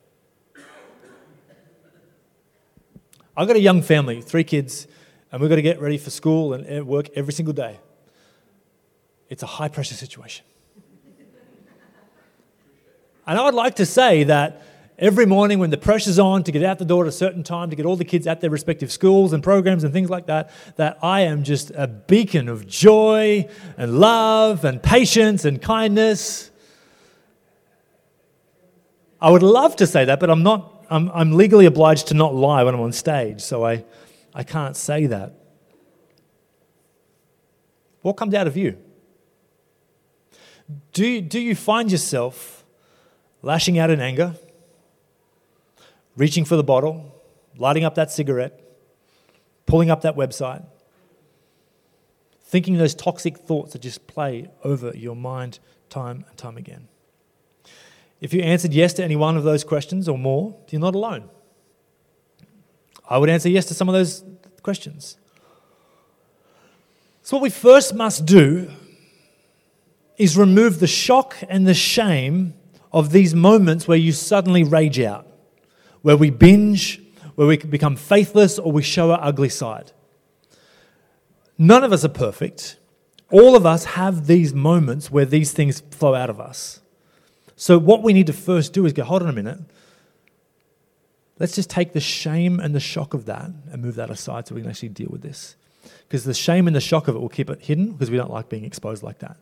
I've 3.36 3.46
got 3.46 3.56
a 3.56 3.60
young 3.60 3.80
family, 3.80 4.20
three 4.20 4.44
kids, 4.44 4.86
and 5.32 5.40
we've 5.40 5.48
got 5.48 5.56
to 5.56 5.62
get 5.62 5.80
ready 5.80 5.98
for 5.98 6.10
school 6.10 6.52
and 6.52 6.86
work 6.86 7.08
every 7.14 7.32
single 7.32 7.54
day. 7.54 7.78
It's 9.28 9.42
a 9.42 9.46
high 9.46 9.68
pressure 9.68 9.94
situation. 9.94 10.44
And 13.30 13.38
I 13.38 13.44
would 13.44 13.54
like 13.54 13.76
to 13.76 13.86
say 13.86 14.24
that 14.24 14.60
every 14.98 15.24
morning 15.24 15.60
when 15.60 15.70
the 15.70 15.78
pressure's 15.78 16.18
on 16.18 16.42
to 16.42 16.50
get 16.50 16.64
out 16.64 16.80
the 16.80 16.84
door 16.84 17.04
at 17.04 17.08
a 17.08 17.12
certain 17.12 17.44
time, 17.44 17.70
to 17.70 17.76
get 17.76 17.86
all 17.86 17.94
the 17.94 18.04
kids 18.04 18.26
at 18.26 18.40
their 18.40 18.50
respective 18.50 18.90
schools 18.90 19.32
and 19.32 19.40
programs 19.40 19.84
and 19.84 19.92
things 19.92 20.10
like 20.10 20.26
that, 20.26 20.50
that 20.74 20.98
I 21.00 21.20
am 21.20 21.44
just 21.44 21.70
a 21.76 21.86
beacon 21.86 22.48
of 22.48 22.66
joy 22.66 23.48
and 23.76 24.00
love 24.00 24.64
and 24.64 24.82
patience 24.82 25.44
and 25.44 25.62
kindness. 25.62 26.50
I 29.20 29.30
would 29.30 29.44
love 29.44 29.76
to 29.76 29.86
say 29.86 30.06
that, 30.06 30.18
but 30.18 30.28
I'm 30.28 30.42
not, 30.42 30.84
I'm, 30.90 31.08
I'm 31.10 31.30
legally 31.30 31.66
obliged 31.66 32.08
to 32.08 32.14
not 32.14 32.34
lie 32.34 32.64
when 32.64 32.74
I'm 32.74 32.80
on 32.80 32.90
stage, 32.90 33.42
so 33.42 33.64
I, 33.64 33.84
I 34.34 34.42
can't 34.42 34.76
say 34.76 35.06
that. 35.06 35.34
What 38.02 38.14
comes 38.14 38.34
out 38.34 38.48
of 38.48 38.56
you? 38.56 38.76
Do, 40.92 41.20
do 41.20 41.38
you 41.38 41.54
find 41.54 41.92
yourself 41.92 42.59
lashing 43.42 43.78
out 43.78 43.90
in 43.90 44.00
anger, 44.00 44.34
reaching 46.16 46.44
for 46.44 46.56
the 46.56 46.64
bottle, 46.64 47.14
lighting 47.56 47.84
up 47.84 47.94
that 47.94 48.10
cigarette, 48.10 48.60
pulling 49.66 49.90
up 49.90 50.02
that 50.02 50.16
website, 50.16 50.64
thinking 52.42 52.76
those 52.76 52.94
toxic 52.94 53.38
thoughts 53.38 53.72
that 53.72 53.82
just 53.82 54.06
play 54.06 54.50
over 54.64 54.92
your 54.96 55.16
mind 55.16 55.58
time 55.88 56.24
and 56.28 56.36
time 56.36 56.56
again. 56.56 56.88
If 58.20 58.34
you 58.34 58.42
answered 58.42 58.74
yes 58.74 58.92
to 58.94 59.04
any 59.04 59.16
one 59.16 59.36
of 59.36 59.44
those 59.44 59.64
questions 59.64 60.08
or 60.08 60.18
more, 60.18 60.56
you're 60.68 60.80
not 60.80 60.94
alone. 60.94 61.30
I 63.08 63.18
would 63.18 63.30
answer 63.30 63.48
yes 63.48 63.64
to 63.66 63.74
some 63.74 63.88
of 63.88 63.94
those 63.94 64.22
questions. 64.62 65.16
So, 67.22 67.36
what 67.36 67.42
we 67.42 67.50
first 67.50 67.94
must 67.94 68.26
do 68.26 68.70
is 70.16 70.36
remove 70.36 70.80
the 70.80 70.86
shock 70.86 71.36
and 71.48 71.66
the 71.66 71.74
shame 71.74 72.54
of 72.92 73.10
these 73.12 73.34
moments 73.34 73.86
where 73.86 73.98
you 73.98 74.12
suddenly 74.12 74.64
rage 74.64 75.00
out, 75.00 75.26
where 76.02 76.16
we 76.16 76.30
binge, 76.30 77.00
where 77.34 77.46
we 77.46 77.56
become 77.56 77.96
faithless, 77.96 78.58
or 78.58 78.72
we 78.72 78.82
show 78.82 79.12
our 79.12 79.20
ugly 79.22 79.48
side. 79.48 79.92
None 81.56 81.84
of 81.84 81.92
us 81.92 82.04
are 82.04 82.08
perfect. 82.08 82.78
All 83.30 83.54
of 83.54 83.64
us 83.64 83.84
have 83.84 84.26
these 84.26 84.52
moments 84.52 85.10
where 85.10 85.24
these 85.24 85.52
things 85.52 85.80
flow 85.80 86.14
out 86.14 86.30
of 86.30 86.40
us. 86.40 86.80
So, 87.54 87.78
what 87.78 88.02
we 88.02 88.12
need 88.12 88.26
to 88.26 88.32
first 88.32 88.72
do 88.72 88.86
is 88.86 88.92
go, 88.92 89.04
hold 89.04 89.22
on 89.22 89.28
a 89.28 89.32
minute. 89.32 89.58
Let's 91.38 91.54
just 91.54 91.70
take 91.70 91.92
the 91.92 92.00
shame 92.00 92.60
and 92.60 92.74
the 92.74 92.80
shock 92.80 93.14
of 93.14 93.26
that 93.26 93.50
and 93.70 93.82
move 93.82 93.94
that 93.96 94.10
aside 94.10 94.46
so 94.46 94.54
we 94.54 94.60
can 94.60 94.70
actually 94.70 94.90
deal 94.90 95.08
with 95.10 95.22
this. 95.22 95.56
Because 96.06 96.24
the 96.24 96.34
shame 96.34 96.66
and 96.66 96.76
the 96.76 96.80
shock 96.80 97.08
of 97.08 97.14
it 97.14 97.18
will 97.18 97.28
keep 97.28 97.48
it 97.48 97.62
hidden 97.62 97.92
because 97.92 98.10
we 98.10 98.16
don't 98.16 98.30
like 98.30 98.48
being 98.48 98.64
exposed 98.64 99.02
like 99.02 99.20
that. 99.20 99.36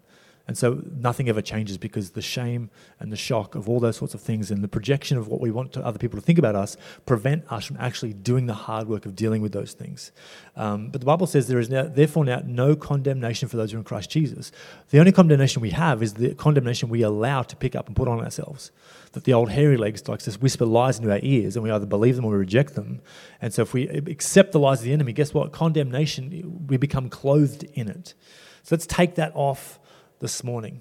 And 0.48 0.56
so 0.56 0.82
nothing 0.96 1.28
ever 1.28 1.42
changes 1.42 1.76
because 1.76 2.12
the 2.12 2.22
shame 2.22 2.70
and 2.98 3.12
the 3.12 3.16
shock 3.16 3.54
of 3.54 3.68
all 3.68 3.80
those 3.80 3.98
sorts 3.98 4.14
of 4.14 4.22
things 4.22 4.50
and 4.50 4.64
the 4.64 4.68
projection 4.68 5.18
of 5.18 5.28
what 5.28 5.42
we 5.42 5.50
want 5.50 5.74
to 5.74 5.84
other 5.84 5.98
people 5.98 6.18
to 6.18 6.24
think 6.24 6.38
about 6.38 6.56
us 6.56 6.74
prevent 7.04 7.44
us 7.52 7.66
from 7.66 7.76
actually 7.78 8.14
doing 8.14 8.46
the 8.46 8.54
hard 8.54 8.88
work 8.88 9.04
of 9.04 9.14
dealing 9.14 9.42
with 9.42 9.52
those 9.52 9.74
things. 9.74 10.10
Um, 10.56 10.88
but 10.88 11.02
the 11.02 11.06
Bible 11.06 11.26
says 11.26 11.48
there 11.48 11.58
is 11.58 11.68
now, 11.68 11.82
therefore 11.82 12.24
now 12.24 12.40
no 12.46 12.74
condemnation 12.74 13.46
for 13.46 13.58
those 13.58 13.72
who 13.72 13.76
are 13.76 13.80
in 13.80 13.84
Christ 13.84 14.08
Jesus. 14.08 14.50
The 14.88 14.98
only 14.98 15.12
condemnation 15.12 15.60
we 15.60 15.70
have 15.70 16.02
is 16.02 16.14
the 16.14 16.34
condemnation 16.34 16.88
we 16.88 17.02
allow 17.02 17.42
to 17.42 17.54
pick 17.54 17.76
up 17.76 17.86
and 17.86 17.94
put 17.94 18.08
on 18.08 18.18
ourselves. 18.18 18.70
That 19.12 19.24
the 19.24 19.34
old 19.34 19.50
hairy 19.50 19.76
legs 19.76 20.08
likes 20.08 20.24
to 20.24 20.30
whisper 20.38 20.64
lies 20.64 20.98
into 20.98 21.12
our 21.12 21.20
ears 21.22 21.56
and 21.56 21.62
we 21.62 21.70
either 21.70 21.84
believe 21.84 22.16
them 22.16 22.24
or 22.24 22.32
we 22.32 22.38
reject 22.38 22.74
them. 22.74 23.02
And 23.42 23.52
so 23.52 23.60
if 23.60 23.74
we 23.74 23.86
accept 23.86 24.52
the 24.52 24.60
lies 24.60 24.78
of 24.78 24.86
the 24.86 24.94
enemy, 24.94 25.12
guess 25.12 25.34
what? 25.34 25.52
Condemnation, 25.52 26.66
we 26.68 26.78
become 26.78 27.10
clothed 27.10 27.64
in 27.74 27.86
it. 27.88 28.14
So 28.62 28.74
let's 28.74 28.86
take 28.86 29.14
that 29.16 29.32
off 29.34 29.78
this 30.20 30.42
morning. 30.44 30.80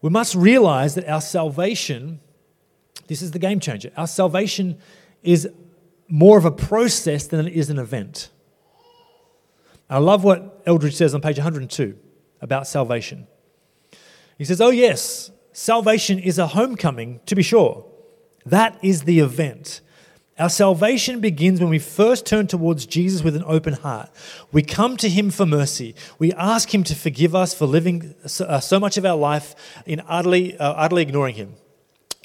We 0.00 0.10
must 0.10 0.34
realize 0.34 0.94
that 0.96 1.08
our 1.08 1.20
salvation, 1.20 2.20
this 3.06 3.22
is 3.22 3.30
the 3.30 3.38
game 3.38 3.60
changer, 3.60 3.90
our 3.96 4.06
salvation 4.06 4.78
is 5.22 5.48
more 6.08 6.36
of 6.36 6.44
a 6.44 6.50
process 6.50 7.26
than 7.26 7.46
it 7.46 7.52
is 7.52 7.70
an 7.70 7.78
event. 7.78 8.30
I 9.88 9.98
love 9.98 10.24
what 10.24 10.64
Eldredge 10.66 10.94
says 10.94 11.14
on 11.14 11.20
page 11.20 11.38
102 11.38 11.96
about 12.40 12.66
salvation. 12.66 13.26
He 14.38 14.44
says, 14.44 14.60
Oh, 14.60 14.70
yes, 14.70 15.30
salvation 15.52 16.18
is 16.18 16.38
a 16.38 16.48
homecoming, 16.48 17.20
to 17.26 17.34
be 17.34 17.42
sure. 17.42 17.86
That 18.44 18.78
is 18.82 19.02
the 19.02 19.20
event. 19.20 19.80
Our 20.42 20.48
salvation 20.48 21.20
begins 21.20 21.60
when 21.60 21.70
we 21.70 21.78
first 21.78 22.26
turn 22.26 22.48
towards 22.48 22.84
Jesus 22.84 23.22
with 23.22 23.36
an 23.36 23.44
open 23.46 23.74
heart. 23.74 24.10
We 24.50 24.62
come 24.62 24.96
to 24.96 25.08
Him 25.08 25.30
for 25.30 25.46
mercy. 25.46 25.94
We 26.18 26.32
ask 26.32 26.74
Him 26.74 26.82
to 26.82 26.96
forgive 26.96 27.32
us 27.32 27.54
for 27.54 27.64
living 27.66 28.16
so, 28.26 28.46
uh, 28.46 28.58
so 28.58 28.80
much 28.80 28.96
of 28.96 29.06
our 29.06 29.16
life 29.16 29.54
in 29.86 30.02
utterly, 30.08 30.58
uh, 30.58 30.72
utterly 30.72 31.02
ignoring 31.02 31.36
Him. 31.36 31.54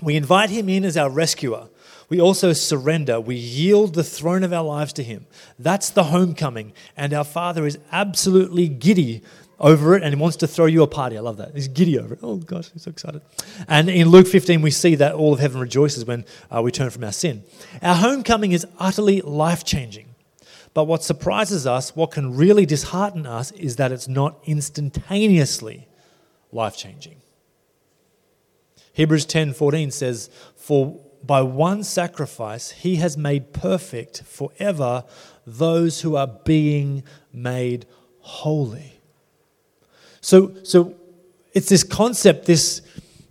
We 0.02 0.16
invite 0.16 0.50
Him 0.50 0.68
in 0.68 0.84
as 0.84 0.98
our 0.98 1.12
rescuer. 1.12 1.70
We 2.10 2.20
also 2.20 2.54
surrender. 2.54 3.22
We 3.22 3.36
yield 3.36 3.94
the 3.94 4.04
throne 4.04 4.44
of 4.44 4.52
our 4.52 4.64
lives 4.64 4.94
to 4.94 5.04
Him. 5.04 5.28
That's 5.60 5.92
the 5.92 6.06
homecoming. 6.06 6.74
And 6.96 7.14
our 7.14 7.24
Father 7.24 7.68
is 7.68 7.78
absolutely 7.92 8.68
giddy 8.68 9.22
over 9.60 9.96
it 9.96 10.04
and 10.04 10.14
he 10.14 10.20
wants 10.20 10.38
to 10.38 10.48
throw 10.48 10.66
you 10.66 10.84
a 10.84 10.88
party. 10.88 11.18
I 11.18 11.22
love 11.22 11.38
that. 11.38 11.54
He's 11.56 11.68
giddy 11.68 11.98
over 12.00 12.14
it. 12.14 12.20
Oh 12.22 12.38
gosh, 12.38 12.70
he's 12.72 12.84
so 12.84 12.92
excited. 12.92 13.22
And 13.68 13.90
in 13.90 14.10
Luke 14.10 14.28
15, 14.28 14.62
we 14.62 14.72
see 14.72 14.96
that 14.96 15.16
all 15.16 15.34
of 15.34 15.40
heaven 15.40 15.60
rejoices 15.60 16.06
when 16.06 16.26
uh, 16.56 16.62
we 16.62 16.72
turn 16.72 16.90
from 16.90 17.04
our 17.04 17.12
sin. 17.12 17.44
Our 17.82 17.96
homecoming 17.96 18.52
is 18.52 18.66
utterly 18.78 19.22
life 19.22 19.64
changing. 19.64 20.08
But 20.74 20.84
what 20.84 21.04
surprises 21.04 21.66
us, 21.66 21.96
what 21.96 22.12
can 22.12 22.36
really 22.36 22.66
dishearten 22.66 23.26
us, 23.26 23.52
is 23.54 23.78
that 23.78 23.92
it's 23.92 24.08
not 24.08 24.38
instantaneously 24.46 25.88
life 26.52 26.78
changing. 26.78 27.22
Hebrews 28.94 29.26
10 29.26 29.54
14 29.54 29.92
says, 29.92 30.30
For 30.56 31.00
by 31.24 31.42
one 31.42 31.84
sacrifice 31.84 32.72
he 32.72 32.98
has 32.98 33.18
made 33.18 33.54
perfect 33.54 34.24
forever 34.24 35.04
those 35.48 36.02
who 36.02 36.16
are 36.16 36.28
being 36.28 37.04
made 37.34 37.86
holy. 38.20 38.97
So, 40.22 40.56
so 40.64 40.96
it's 41.54 41.70
this 41.70 41.84
concept, 41.84 42.46
this, 42.46 42.82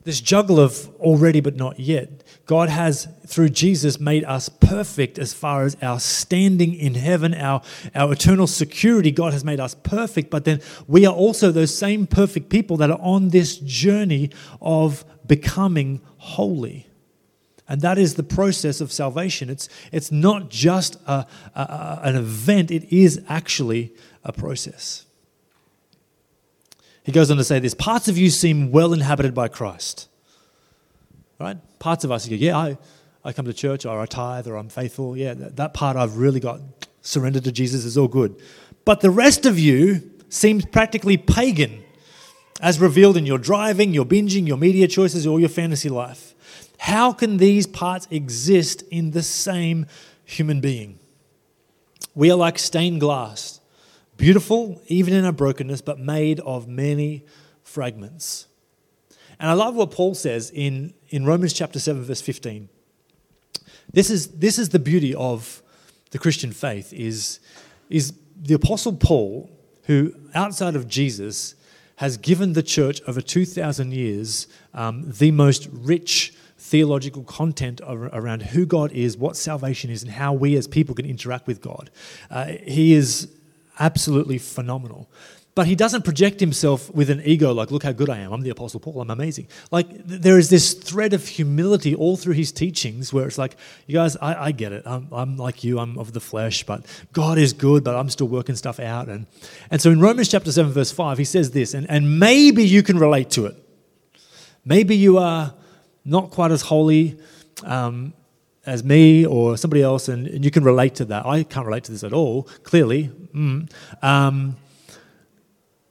this 0.05 0.21
juggle 0.21 0.61
of 0.61 0.89
already 0.97 1.41
but 1.41 1.57
not 1.57 1.79
yet. 1.81 2.23
God 2.47 2.69
has, 2.69 3.09
through 3.27 3.49
Jesus, 3.49 3.99
made 3.99 4.25
us 4.25 4.49
perfect 4.49 5.19
as 5.19 5.35
far 5.35 5.65
as 5.65 5.77
our 5.83 5.99
standing 5.99 6.75
in 6.75 6.95
heaven, 6.95 7.35
our, 7.35 7.61
our 7.95 8.13
eternal 8.13 8.47
security. 8.47 9.11
God 9.11 9.33
has 9.33 9.45
made 9.45 9.59
us 9.59 9.75
perfect, 9.75 10.31
but 10.31 10.45
then 10.45 10.61
we 10.87 11.07
are 11.07 11.15
also 11.15 11.51
those 11.51 11.77
same 11.77 12.07
perfect 12.07 12.49
people 12.49 12.77
that 12.77 12.91
are 12.91 13.01
on 13.01 13.31
this 13.31 13.57
journey 13.59 14.31
of 14.61 15.05
becoming 15.27 16.01
holy. 16.19 16.87
And 17.69 17.81
that 17.81 17.99
is 17.99 18.15
the 18.15 18.23
process 18.23 18.81
of 18.81 18.93
salvation. 18.93 19.51
It's, 19.51 19.69
it's 19.91 20.13
not 20.13 20.51
just 20.51 20.97
a, 21.07 21.27
a, 21.55 22.01
an 22.05 22.15
event, 22.15 22.71
it 22.71 22.93
is 22.93 23.21
actually 23.29 23.93
a 24.23 24.33
process. 24.33 25.06
He 27.07 27.13
goes 27.13 27.31
on 27.31 27.37
to 27.37 27.45
say 27.45 27.61
this 27.61 27.73
parts 27.73 28.09
of 28.09 28.19
you 28.19 28.31
seem 28.31 28.73
well 28.73 28.93
inhabited 28.93 29.33
by 29.33 29.47
Christ. 29.47 30.09
Right? 31.39 31.57
Parts 31.79 32.03
of 32.03 32.11
us, 32.11 32.27
you 32.27 32.37
go, 32.37 32.45
yeah, 32.45 32.59
I, 32.59 32.79
I 33.25 33.33
come 33.33 33.45
to 33.45 33.53
church, 33.53 33.87
or 33.87 34.01
I 34.01 34.07
tithe, 34.07 34.49
or 34.49 34.57
I'm 34.57 34.69
faithful. 34.69 35.17
Yeah, 35.17 35.35
that, 35.35 35.57
that 35.57 35.73
part 35.73 35.97
I've 35.97 36.17
really 36.17 36.41
got 36.41 36.61
surrendered 37.03 37.45
to 37.45 37.53
Jesus 37.53 37.85
is 37.85 37.97
all 37.97 38.09
good. 38.09 38.35
But 38.85 39.03
the 39.03 39.11
rest 39.11 39.47
of 39.47 39.57
you 39.57 40.11
seems 40.29 40.67
practically 40.67 41.17
pagan, 41.17 41.85
as 42.61 42.81
revealed 42.81 43.17
in 43.17 43.25
your 43.25 43.39
driving, 43.39 43.95
your 43.95 44.05
binging, 44.05 44.49
your 44.49 44.57
media 44.57 44.89
choices, 44.89 45.29
or 45.29 45.39
your 45.39 45.49
fantasy 45.49 45.89
life. 45.89 46.35
How 46.79 47.13
can 47.13 47.37
these 47.37 47.69
parts 47.69 48.09
exist 48.11 48.83
in 48.91 49.13
the 49.13 49.23
same 49.23 49.87
human 50.25 50.61
being? 50.61 50.99
We 52.17 52.33
are 52.33 52.37
like 52.37 52.59
stained 52.59 52.99
glass 52.99 53.61
beautiful 54.17 54.81
even 54.87 55.15
in 55.15 55.25
our 55.25 55.33
brokenness, 55.33 55.81
but 55.81 55.99
made 55.99 56.41
of 56.41 56.69
many 56.69 57.25
fragments. 57.63 58.47
And 59.39 59.51
I 59.51 59.53
love 59.53 59.75
what 59.75 59.91
Paul 59.91 60.15
says 60.15 60.51
in, 60.51 60.95
in 61.09 61.25
Romans 61.25 61.53
chapter 61.53 61.79
7, 61.79 62.03
verse 62.03 62.21
15. 62.21 62.69
This 63.93 64.11
is, 64.11 64.29
this 64.29 64.59
is 64.59 64.71
the 64.71 64.79
beauty 64.79 65.15
of 65.15 65.63
the 66.11 66.19
Christian 66.19 66.53
faith 66.53 66.93
is, 66.93 67.41
is 67.91 68.15
the 68.41 68.55
Apostle 68.55 68.95
Paul, 68.95 69.51
who 69.85 70.15
outside 70.35 70.77
of 70.77 70.89
Jesus 70.89 71.55
has 71.97 72.17
given 72.17 72.53
the 72.53 72.63
church 72.63 73.01
over 73.07 73.21
2,000 73.21 73.93
years 73.93 74.47
um, 74.75 75.05
the 75.07 75.31
most 75.31 75.69
rich 75.73 76.35
theological 76.59 77.23
content 77.25 77.81
around 77.87 78.43
who 78.43 78.67
God 78.67 78.93
is, 78.93 79.17
what 79.17 79.37
salvation 79.37 79.91
is, 79.91 80.03
and 80.03 80.13
how 80.13 80.33
we 80.33 80.57
as 80.57 80.67
people 80.67 80.95
can 80.95 81.07
interact 81.07 81.47
with 81.47 81.61
God. 81.61 81.91
Uh, 82.31 82.47
he 82.67 82.93
is 82.93 83.29
absolutely 83.79 84.39
phenomenal. 84.39 85.09
But 85.57 85.67
he 85.67 85.75
doesn't 85.75 86.03
project 86.05 86.39
himself 86.39 86.95
with 86.95 87.09
an 87.09 87.23
ego 87.25 87.51
like, 87.55 87.71
look 87.71 87.83
how 87.83 87.93
good 87.93 88.11
I 88.11 88.19
am. 88.19 88.31
I'm 88.31 88.43
the 88.43 88.51
Apostle 88.51 88.79
Paul. 88.79 89.01
I'm 89.01 89.11
amazing. 89.11 89.49
Like, 89.71 89.87
there 90.05 90.37
is 90.37 90.51
this 90.51 90.75
thread 90.75 91.15
of 91.15 91.27
humility 91.27 91.95
all 91.95 92.19
through 92.19 92.35
his 92.35 92.53
teachings 92.53 93.11
where 93.11 93.27
it's 93.27 93.39
like, 93.39 93.57
you 93.87 93.95
guys, 93.95 94.19
I, 94.19 94.49
I 94.49 94.53
get 94.53 94.73
it. 94.73 94.83
I'm, 94.85 95.09
I'm, 95.11 95.39
like 95.39 95.65
you. 95.65 95.79
I'm 95.79 95.99
of 95.99 96.13
the 96.13 96.21
flesh, 96.21 96.65
but 96.65 96.85
God 97.15 97.39
is 97.39 97.55
good, 97.55 97.85
but 97.85 97.97
I'm 97.97 98.11
still 98.11 98.29
working 98.29 98.55
stuff 98.55 98.79
out. 98.79 99.09
And, 99.09 99.27
and 99.71 99.81
so 99.81 99.91
in 99.91 99.99
Romans 99.99 100.29
chapter 100.29 100.53
7, 100.53 100.73
verse 100.73 100.93
5, 100.93 101.17
he 101.17 101.25
says 101.25 101.53
this, 101.53 101.73
and, 101.73 101.89
and 101.89 102.21
maybe 102.21 102.63
you 102.63 102.83
can 102.83 102.99
relate 102.99 103.31
to 103.31 103.47
it. 103.47 103.57
Maybe 104.67 104.95
you 104.95 105.17
are 105.17 105.55
not 106.05 106.33
quite 106.33 106.51
as 106.51 106.61
holy 106.61 107.19
um, 107.65 108.13
as 108.67 108.85
me 108.85 109.25
or 109.25 109.57
somebody 109.57 109.83
else, 109.83 110.09
and, 110.09 110.27
and, 110.27 110.45
you 110.45 110.51
can 110.51 110.65
relate 110.65 110.97
to 110.97 111.05
that. 111.07 111.25
I 111.25 111.45
can't 111.45 111.65
relate 111.65 111.85
to 111.85 111.93
this 111.93 112.05
at 112.05 112.13
all, 112.13 112.43
clearly. 112.65 113.11
Mm. 113.37 113.71
Um, 114.03 114.57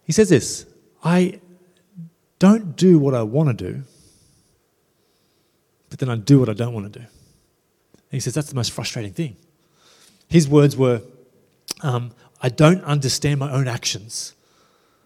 he 0.04 0.12
says 0.12 0.30
this 0.30 0.66
I 1.04 1.40
don't 2.40 2.76
do 2.76 2.98
what 2.98 3.14
I 3.14 3.22
want 3.22 3.58
to 3.58 3.72
do, 3.72 3.84
but 5.90 6.00
then 6.00 6.10
I 6.10 6.16
do 6.16 6.40
what 6.40 6.50
I 6.50 6.54
don't 6.54 6.74
want 6.74 6.92
to 6.92 7.00
do. 7.00 7.06
And 7.06 8.12
he 8.12 8.20
says 8.20 8.34
that's 8.34 8.50
the 8.50 8.56
most 8.56 8.72
frustrating 8.72 9.14
thing. 9.14 9.38
His 10.28 10.50
words 10.50 10.76
were, 10.76 11.02
um, 11.82 12.12
I 12.42 12.50
don't 12.50 12.84
understand 12.84 13.40
my 13.40 13.52
own 13.52 13.68
actions. 13.68 14.34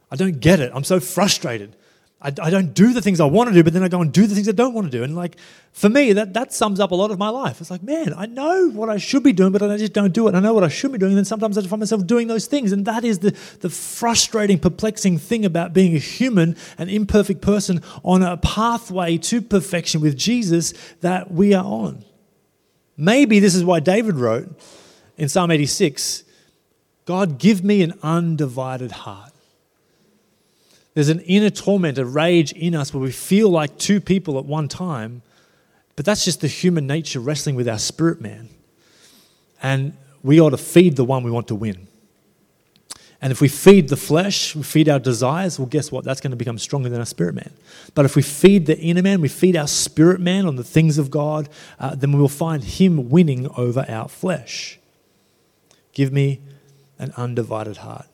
I 0.10 0.16
don't 0.16 0.40
get 0.40 0.60
it. 0.60 0.72
I'm 0.74 0.86
so 0.86 1.00
frustrated. 1.00 1.76
I, 2.22 2.28
I 2.42 2.50
don't 2.50 2.74
do 2.74 2.92
the 2.92 3.02
things 3.02 3.22
I 3.22 3.26
want 3.26 3.50
to 3.50 3.54
do, 3.54 3.64
but 3.64 3.72
then 3.72 3.82
I 3.82 3.88
go 3.88 4.02
and 4.02 4.12
do 4.12 4.28
the 4.28 4.36
things 4.36 4.50
I 4.50 4.52
don't 4.52 4.74
want 4.74 4.92
to 4.92 4.98
do. 4.98 5.04
And 5.04 5.16
like 5.16 5.38
for 5.72 5.88
me, 5.88 6.12
that, 6.14 6.34
that 6.34 6.54
sums 6.54 6.82
up 6.82 6.92
a 6.92 6.96
lot 6.96 7.12
of 7.12 7.18
my 7.18 7.30
life. 7.30 7.62
It's 7.62 7.72
like, 7.72 7.82
man, 7.82 8.14
I 8.14 8.26
know 8.26 8.70
what 8.72 8.90
I 8.90 8.98
should 8.98 9.24
be 9.24 9.32
doing, 9.32 9.54
but 9.54 9.62
I 9.62 9.78
just 9.78 9.94
don't 9.94 10.14
do 10.14 10.28
it. 10.28 10.36
I 10.36 10.42
know 10.42 10.54
what 10.54 10.66
I 10.66 10.68
should 10.68 10.92
be 10.92 10.98
doing, 10.98 11.14
and 11.14 11.18
then 11.18 11.26
sometimes 11.26 11.58
I 11.58 11.62
find 11.62 11.80
myself 11.80 12.06
doing 12.06 12.28
those 12.28 12.46
things. 12.46 12.74
And 12.74 12.86
that 12.86 13.06
is 13.06 13.20
the, 13.20 13.32
the 13.62 13.70
frustrating, 13.70 14.60
perplexing 14.60 15.18
thing 15.18 15.46
about 15.46 15.72
being 15.72 15.96
a 15.96 16.00
human, 16.00 16.58
an 16.78 16.90
imperfect 16.90 17.42
person 17.42 17.82
on 18.04 18.22
a 18.22 18.36
pathway 18.36 19.18
to 19.18 19.42
perfection 19.42 20.02
with 20.02 20.18
Jesus 20.18 20.74
that 21.00 21.32
we 21.32 21.54
are 21.54 21.64
on. 21.64 22.04
Maybe 22.98 23.40
this 23.40 23.56
is 23.56 23.64
why 23.64 23.80
David 23.80 24.16
wrote 24.16 24.60
in 25.18 25.30
Psalm 25.30 25.52
86 25.52 26.26
God, 27.06 27.40
give 27.40 27.64
me 27.64 27.82
an 27.82 27.98
undivided 28.04 28.92
heart. 28.92 29.29
There's 30.94 31.10
an 31.10 31.20
inner 31.22 31.50
torment, 31.50 31.98
a 31.98 32.06
rage 32.06 32.52
in 32.54 32.76
us 32.76 32.94
where 32.94 33.02
we 33.02 33.12
feel 33.12 33.50
like 33.50 33.78
two 33.78 34.02
people 34.02 34.38
at 34.40 34.46
one 34.46 34.68
time, 34.68 35.22
but 35.96 36.06
that's 36.06 36.26
just 36.26 36.42
the 36.42 36.48
human 36.48 36.88
nature 36.88 37.20
wrestling 37.20 37.56
with 37.56 37.68
our 37.68 37.80
spirit 37.80 38.22
man. 38.22 38.50
And 39.62 39.96
we 40.24 40.40
ought 40.40 40.52
to 40.52 40.58
feed 40.58 40.96
the 40.96 41.06
one 41.06 41.24
we 41.24 41.32
want 41.32 41.48
to 41.50 41.56
win. 41.56 41.88
And 43.22 43.32
if 43.32 43.42
we 43.42 43.50
feed 43.50 43.90
the 43.90 43.98
flesh, 43.98 44.56
we 44.56 44.64
feed 44.64 44.88
our 44.88 45.00
desires, 45.00 45.60
well, 45.60 45.68
guess 45.68 45.92
what? 45.92 46.06
That's 46.06 46.22
going 46.22 46.32
to 46.32 46.38
become 46.38 46.58
stronger 46.58 46.88
than 46.88 47.00
our 47.00 47.06
spirit 47.06 47.36
man. 47.36 47.52
But 47.94 48.06
if 48.06 48.16
we 48.16 48.22
feed 48.22 48.66
the 48.66 48.80
inner 48.80 49.02
man, 49.02 49.20
we 49.20 49.28
feed 49.28 49.58
our 49.58 49.68
spirit 49.68 50.22
man 50.22 50.46
on 50.46 50.56
the 50.56 50.64
things 50.64 50.98
of 50.98 51.12
God, 51.12 51.50
uh, 51.80 51.96
then 51.96 52.14
we 52.14 52.20
will 52.20 52.30
find 52.30 52.64
him 52.64 53.10
winning 53.10 53.50
over 53.58 53.86
our 53.90 54.08
flesh. 54.08 54.80
Give 55.92 56.14
me 56.14 56.40
an 56.98 57.12
undivided 57.18 57.78
heart. 57.78 58.08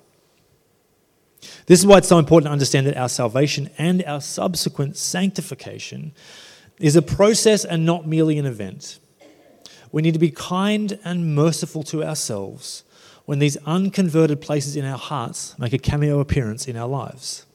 This 1.66 1.80
is 1.80 1.86
why 1.86 1.98
it's 1.98 2.08
so 2.08 2.20
important 2.20 2.48
to 2.48 2.52
understand 2.52 2.88
that 2.88 2.98
our 2.98 3.10
salvation 3.10 3.70
and 3.78 4.04
our 4.06 4.22
subsequent 4.22 4.98
sanctification 4.98 6.14
is 6.80 6.96
a 6.96 7.02
process 7.02 7.66
and 7.66 7.86
not 7.86 8.08
merely 8.08 8.38
an 8.38 8.46
event. 8.46 9.00
We 9.92 10.02
need 10.02 10.14
to 10.14 10.20
be 10.20 10.32
kind 10.32 11.00
and 11.04 11.36
merciful 11.36 11.84
to 11.84 12.04
ourselves 12.04 12.84
when 13.26 13.40
these 13.40 13.58
unconverted 13.66 14.42
places 14.42 14.76
in 14.76 14.86
our 14.86 14.98
hearts 14.98 15.58
make 15.58 15.74
a 15.74 15.78
cameo 15.78 16.20
appearance 16.20 16.68
in 16.68 16.78
our 16.78 16.88
lives. 16.88 17.46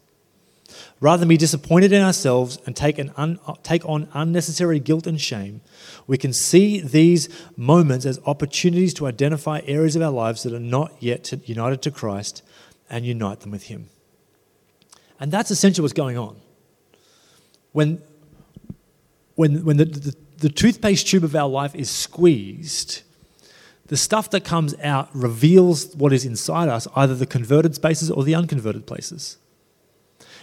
Rather 1.01 1.21
than 1.21 1.29
be 1.29 1.37
disappointed 1.37 1.93
in 1.93 2.03
ourselves 2.03 2.59
and 2.67 2.77
take, 2.77 2.99
an 2.99 3.13
un, 3.17 3.39
take 3.63 3.85
on 3.87 4.09
unnecessary 4.13 4.79
guilt 4.79 5.07
and 5.07 5.21
shame, 5.21 5.61
we 6.07 6.17
can 6.17 6.33
see 6.33 6.81
these 6.81 7.29
moments 7.57 8.07
as 8.07 8.21
opportunities 8.27 8.95
to 8.95 9.07
identify 9.07 9.61
areas 9.67 9.97
of 9.97 10.03
our 10.03 10.11
lives 10.11 10.43
that 10.43 10.53
are 10.53 10.61
not 10.61 10.93
yet 11.01 11.33
united 11.49 11.83
to 11.83 11.91
Christ 11.91 12.43
and 12.91 13.07
unite 13.07 13.41
them 13.41 13.51
with 13.51 13.65
Him. 13.65 13.89
And 15.19 15.31
that's 15.31 15.51
essentially 15.51 15.83
what's 15.83 15.93
going 15.93 16.19
on. 16.19 16.37
When, 17.73 18.03
when, 19.37 19.65
when 19.65 19.77
the, 19.77 19.85
the, 19.85 20.17
the 20.39 20.49
toothpaste 20.49 21.07
tube 21.07 21.25
of 21.25 21.37
our 21.37 21.49
life 21.49 21.75
is 21.75 21.91
squeezed, 21.91 23.03
the 23.87 23.97
stuff 23.97 24.31
that 24.31 24.45
comes 24.45 24.75
out 24.83 25.09
reveals 25.15 25.95
what 25.97 26.13
is 26.13 26.25
inside 26.25 26.69
us, 26.69 26.89
either 26.97 27.15
the 27.15 27.27
converted 27.27 27.75
spaces 27.75 28.11
or 28.11 28.25
the 28.25 28.35
unconverted 28.35 28.87
places. 28.87 29.37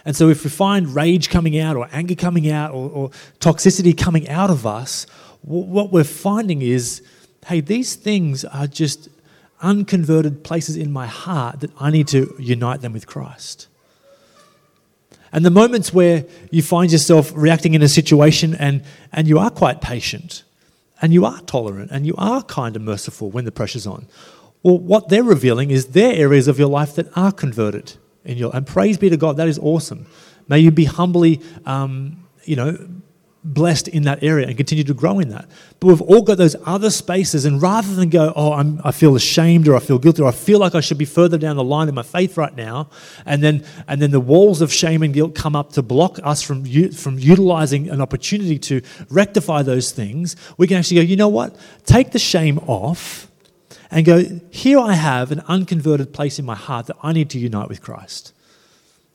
And 0.05 0.15
so, 0.15 0.29
if 0.29 0.43
we 0.43 0.49
find 0.49 0.95
rage 0.95 1.29
coming 1.29 1.57
out, 1.59 1.75
or 1.75 1.89
anger 1.91 2.15
coming 2.15 2.49
out, 2.49 2.71
or, 2.71 2.89
or 2.89 3.09
toxicity 3.39 3.97
coming 3.97 4.29
out 4.29 4.49
of 4.49 4.65
us, 4.65 5.05
what 5.41 5.91
we're 5.91 6.03
finding 6.03 6.61
is 6.61 7.01
hey, 7.47 7.61
these 7.61 7.95
things 7.95 8.43
are 8.43 8.67
just 8.67 9.07
unconverted 9.61 10.43
places 10.43 10.75
in 10.75 10.91
my 10.91 11.07
heart 11.07 11.61
that 11.61 11.71
I 11.79 11.89
need 11.89 12.07
to 12.09 12.35
unite 12.39 12.81
them 12.81 12.93
with 12.93 13.07
Christ. 13.07 13.67
And 15.31 15.45
the 15.45 15.51
moments 15.51 15.93
where 15.93 16.25
you 16.51 16.61
find 16.61 16.91
yourself 16.91 17.31
reacting 17.35 17.73
in 17.73 17.81
a 17.81 17.87
situation 17.87 18.55
and, 18.55 18.83
and 19.11 19.27
you 19.27 19.39
are 19.39 19.49
quite 19.49 19.81
patient 19.81 20.43
and 21.01 21.13
you 21.13 21.25
are 21.25 21.41
tolerant 21.41 21.91
and 21.91 22.05
you 22.05 22.15
are 22.17 22.43
kind 22.43 22.75
and 22.75 22.85
merciful 22.85 23.29
when 23.29 23.45
the 23.45 23.51
pressure's 23.51 23.85
on. 23.85 24.07
Well, 24.63 24.79
what 24.79 25.09
they're 25.09 25.23
revealing 25.23 25.69
is 25.69 25.87
their 25.87 26.13
areas 26.13 26.47
of 26.47 26.57
your 26.57 26.69
life 26.69 26.95
that 26.95 27.15
are 27.15 27.31
converted 27.31 27.93
in 28.25 28.37
your, 28.37 28.55
and 28.55 28.65
praise 28.65 28.97
be 28.97 29.09
to 29.09 29.17
God, 29.17 29.37
that 29.37 29.47
is 29.47 29.59
awesome. 29.59 30.07
May 30.47 30.59
you 30.59 30.71
be 30.71 30.85
humbly, 30.85 31.41
um, 31.65 32.25
you 32.43 32.55
know, 32.55 32.77
blessed 33.53 33.87
in 33.87 34.03
that 34.03 34.23
area 34.23 34.47
and 34.47 34.57
continue 34.57 34.83
to 34.83 34.93
grow 34.93 35.19
in 35.19 35.29
that. 35.29 35.49
But 35.79 35.87
we've 35.87 36.01
all 36.01 36.21
got 36.21 36.37
those 36.37 36.55
other 36.65 36.89
spaces, 36.89 37.45
and 37.45 37.61
rather 37.61 37.93
than 37.95 38.09
go, 38.09 38.33
oh, 38.35 38.53
I'm, 38.53 38.81
I 38.83 38.91
feel 38.91 39.15
ashamed 39.15 39.67
or 39.67 39.75
I 39.75 39.79
feel 39.79 39.97
guilty 39.97 40.21
or 40.21 40.27
I 40.27 40.31
feel 40.31 40.59
like 40.59 40.75
I 40.75 40.81
should 40.81 40.97
be 40.97 41.05
further 41.05 41.37
down 41.37 41.55
the 41.55 41.63
line 41.63 41.87
in 41.87 41.95
my 41.95 42.03
faith 42.03 42.37
right 42.37 42.55
now, 42.55 42.89
and 43.25 43.41
then 43.41 43.65
and 43.87 44.01
then 44.01 44.11
the 44.11 44.19
walls 44.19 44.61
of 44.61 44.71
shame 44.73 45.03
and 45.03 45.13
guilt 45.13 45.35
come 45.35 45.55
up 45.55 45.73
to 45.73 45.81
block 45.81 46.19
us 46.23 46.41
from 46.41 46.65
from 46.91 47.19
utilizing 47.19 47.89
an 47.89 48.01
opportunity 48.01 48.59
to 48.59 48.81
rectify 49.09 49.61
those 49.61 49.91
things, 49.91 50.35
we 50.57 50.67
can 50.67 50.77
actually 50.77 50.97
go, 50.97 51.03
you 51.03 51.15
know 51.15 51.27
what? 51.27 51.55
Take 51.85 52.11
the 52.11 52.19
shame 52.19 52.59
off 52.59 53.29
and 53.89 54.05
go, 54.05 54.23
here 54.51 54.79
I 54.79 54.93
have 54.93 55.31
an 55.31 55.41
unconverted 55.47 56.13
place 56.13 56.39
in 56.39 56.45
my 56.45 56.55
heart 56.55 56.87
that 56.87 56.97
I 57.01 57.13
need 57.13 57.29
to 57.31 57.39
unite 57.39 57.69
with 57.69 57.81
Christ. 57.81 58.33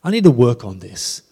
I 0.03 0.11
need 0.11 0.25
to 0.25 0.31
work 0.31 0.65
on 0.65 0.79
this 0.79 1.23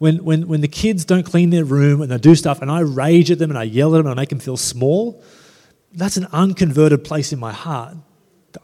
when, 0.00 0.24
when, 0.24 0.48
when 0.48 0.62
the 0.62 0.68
kids 0.68 1.04
don't 1.04 1.24
clean 1.24 1.50
their 1.50 1.66
room 1.66 2.00
and 2.00 2.10
they 2.10 2.16
do 2.16 2.34
stuff 2.34 2.62
and 2.62 2.70
I 2.70 2.80
rage 2.80 3.30
at 3.30 3.38
them 3.38 3.50
and 3.50 3.58
I 3.58 3.64
yell 3.64 3.94
at 3.94 3.98
them 3.98 4.06
and 4.06 4.18
I 4.18 4.22
make 4.22 4.30
them 4.30 4.38
feel 4.38 4.56
small, 4.56 5.22
that's 5.92 6.16
an 6.16 6.26
unconverted 6.32 7.04
place 7.04 7.34
in 7.34 7.38
my 7.38 7.52
heart. 7.52 7.96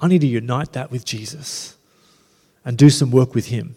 I 0.00 0.08
need 0.08 0.22
to 0.22 0.26
unite 0.26 0.72
that 0.72 0.90
with 0.90 1.04
Jesus 1.04 1.76
and 2.64 2.78
do 2.78 2.88
some 2.88 3.10
work 3.10 3.34
with 3.34 3.48
Him. 3.48 3.76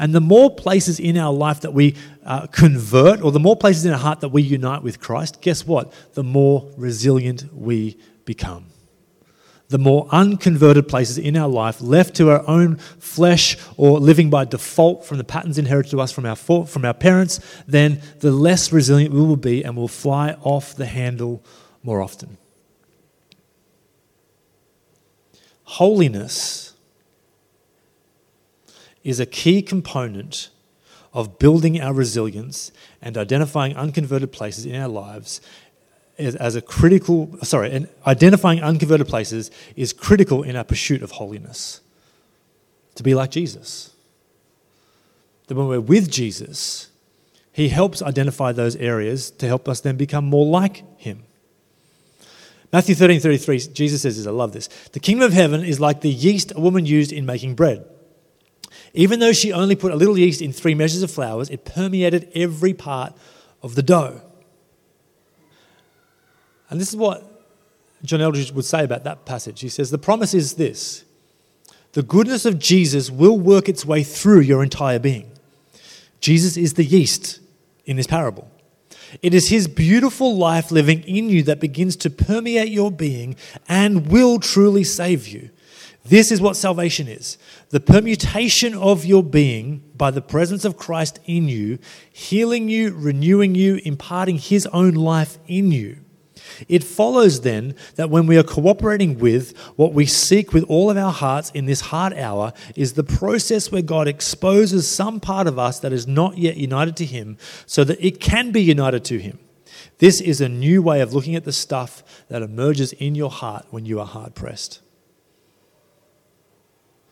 And 0.00 0.12
the 0.12 0.20
more 0.20 0.52
places 0.52 0.98
in 0.98 1.16
our 1.16 1.32
life 1.32 1.60
that 1.60 1.72
we 1.72 1.94
uh, 2.24 2.48
convert, 2.48 3.22
or 3.22 3.30
the 3.30 3.38
more 3.38 3.56
places 3.56 3.84
in 3.84 3.92
our 3.92 3.98
heart 3.98 4.18
that 4.20 4.30
we 4.30 4.42
unite 4.42 4.82
with 4.82 4.98
Christ, 4.98 5.40
guess 5.40 5.64
what? 5.64 5.92
The 6.14 6.24
more 6.24 6.68
resilient 6.76 7.44
we 7.54 7.96
become 8.24 8.66
the 9.68 9.78
more 9.78 10.08
unconverted 10.10 10.88
places 10.88 11.18
in 11.18 11.36
our 11.36 11.48
life, 11.48 11.80
left 11.80 12.16
to 12.16 12.30
our 12.30 12.46
own 12.48 12.76
flesh 12.76 13.56
or 13.76 14.00
living 14.00 14.30
by 14.30 14.44
default 14.44 15.04
from 15.04 15.18
the 15.18 15.24
patterns 15.24 15.58
inherited 15.58 15.90
to 15.90 16.00
us 16.00 16.10
from 16.10 16.24
our, 16.24 16.36
from 16.36 16.84
our 16.84 16.94
parents, 16.94 17.38
then 17.66 18.00
the 18.20 18.30
less 18.30 18.72
resilient 18.72 19.12
we 19.12 19.20
will 19.20 19.36
be 19.36 19.62
and 19.62 19.76
will 19.76 19.88
fly 19.88 20.36
off 20.42 20.74
the 20.74 20.86
handle 20.86 21.42
more 21.82 22.00
often. 22.00 22.38
Holiness 25.64 26.72
is 29.04 29.20
a 29.20 29.26
key 29.26 29.60
component 29.60 30.48
of 31.12 31.38
building 31.38 31.80
our 31.80 31.92
resilience 31.92 32.72
and 33.02 33.18
identifying 33.18 33.76
unconverted 33.76 34.32
places 34.32 34.64
in 34.64 34.74
our 34.74 34.88
lives 34.88 35.40
as 36.18 36.56
a 36.56 36.60
critical, 36.60 37.30
sorry, 37.42 37.70
and 37.70 37.88
identifying 38.06 38.60
unconverted 38.60 39.06
places 39.06 39.50
is 39.76 39.92
critical 39.92 40.42
in 40.42 40.56
our 40.56 40.64
pursuit 40.64 41.02
of 41.02 41.12
holiness. 41.12 41.80
To 42.96 43.02
be 43.02 43.14
like 43.14 43.30
Jesus. 43.30 43.92
That 45.46 45.54
when 45.54 45.68
we're 45.68 45.80
with 45.80 46.10
Jesus, 46.10 46.88
he 47.52 47.68
helps 47.68 48.02
identify 48.02 48.52
those 48.52 48.76
areas 48.76 49.30
to 49.32 49.46
help 49.46 49.68
us 49.68 49.80
then 49.80 49.96
become 49.96 50.24
more 50.24 50.46
like 50.46 50.82
him. 51.00 51.22
Matthew 52.72 52.94
13 52.94 53.20
33, 53.20 53.58
Jesus 53.72 54.02
says 54.02 54.16
this, 54.18 54.26
I 54.26 54.30
love 54.30 54.52
this. 54.52 54.68
The 54.92 55.00
kingdom 55.00 55.26
of 55.26 55.32
heaven 55.32 55.64
is 55.64 55.80
like 55.80 56.02
the 56.02 56.10
yeast 56.10 56.52
a 56.54 56.60
woman 56.60 56.84
used 56.84 57.12
in 57.12 57.24
making 57.24 57.54
bread. 57.54 57.84
Even 58.92 59.20
though 59.20 59.32
she 59.32 59.52
only 59.52 59.76
put 59.76 59.92
a 59.92 59.96
little 59.96 60.18
yeast 60.18 60.42
in 60.42 60.52
three 60.52 60.74
measures 60.74 61.02
of 61.02 61.10
flour, 61.10 61.44
it 61.50 61.64
permeated 61.64 62.30
every 62.34 62.74
part 62.74 63.14
of 63.62 63.74
the 63.74 63.82
dough. 63.82 64.20
And 66.70 66.80
this 66.80 66.88
is 66.88 66.96
what 66.96 67.24
John 68.02 68.20
Eldredge 68.20 68.52
would 68.52 68.64
say 68.64 68.84
about 68.84 69.04
that 69.04 69.24
passage. 69.24 69.60
He 69.60 69.68
says, 69.68 69.90
The 69.90 69.98
promise 69.98 70.34
is 70.34 70.54
this 70.54 71.04
the 71.92 72.02
goodness 72.02 72.44
of 72.44 72.58
Jesus 72.58 73.10
will 73.10 73.38
work 73.38 73.68
its 73.68 73.84
way 73.84 74.02
through 74.02 74.40
your 74.40 74.62
entire 74.62 74.98
being. 74.98 75.30
Jesus 76.20 76.56
is 76.56 76.74
the 76.74 76.84
yeast 76.84 77.40
in 77.86 77.96
this 77.96 78.06
parable. 78.06 78.50
It 79.22 79.32
is 79.32 79.48
his 79.48 79.66
beautiful 79.68 80.36
life 80.36 80.70
living 80.70 81.02
in 81.04 81.30
you 81.30 81.42
that 81.44 81.60
begins 81.60 81.96
to 81.96 82.10
permeate 82.10 82.68
your 82.68 82.90
being 82.90 83.36
and 83.68 84.08
will 84.08 84.38
truly 84.38 84.84
save 84.84 85.26
you. 85.26 85.50
This 86.04 86.30
is 86.30 86.40
what 86.40 86.56
salvation 86.56 87.08
is 87.08 87.38
the 87.70 87.80
permutation 87.80 88.74
of 88.74 89.04
your 89.04 89.22
being 89.22 89.82
by 89.96 90.10
the 90.10 90.22
presence 90.22 90.64
of 90.64 90.76
Christ 90.76 91.20
in 91.26 91.48
you, 91.48 91.78
healing 92.12 92.68
you, 92.68 92.94
renewing 92.94 93.54
you, 93.54 93.80
imparting 93.84 94.38
his 94.38 94.66
own 94.68 94.94
life 94.94 95.38
in 95.46 95.70
you. 95.70 95.98
It 96.68 96.84
follows 96.84 97.42
then 97.42 97.74
that 97.96 98.10
when 98.10 98.26
we 98.26 98.36
are 98.36 98.42
cooperating 98.42 99.18
with 99.18 99.56
what 99.76 99.92
we 99.92 100.06
seek 100.06 100.52
with 100.52 100.64
all 100.64 100.90
of 100.90 100.96
our 100.96 101.12
hearts 101.12 101.50
in 101.50 101.66
this 101.66 101.80
hard 101.80 102.12
hour 102.14 102.52
is 102.76 102.94
the 102.94 103.04
process 103.04 103.70
where 103.70 103.82
God 103.82 104.08
exposes 104.08 104.88
some 104.88 105.20
part 105.20 105.46
of 105.46 105.58
us 105.58 105.80
that 105.80 105.92
is 105.92 106.06
not 106.06 106.38
yet 106.38 106.56
united 106.56 106.96
to 106.96 107.04
Him 107.04 107.38
so 107.66 107.84
that 107.84 108.04
it 108.04 108.20
can 108.20 108.52
be 108.52 108.62
united 108.62 109.04
to 109.06 109.18
Him. 109.18 109.38
This 109.98 110.20
is 110.20 110.40
a 110.40 110.48
new 110.48 110.82
way 110.82 111.00
of 111.00 111.12
looking 111.12 111.34
at 111.34 111.44
the 111.44 111.52
stuff 111.52 112.02
that 112.28 112.42
emerges 112.42 112.92
in 112.94 113.14
your 113.14 113.30
heart 113.30 113.66
when 113.70 113.84
you 113.84 114.00
are 114.00 114.06
hard 114.06 114.34
pressed. 114.34 114.80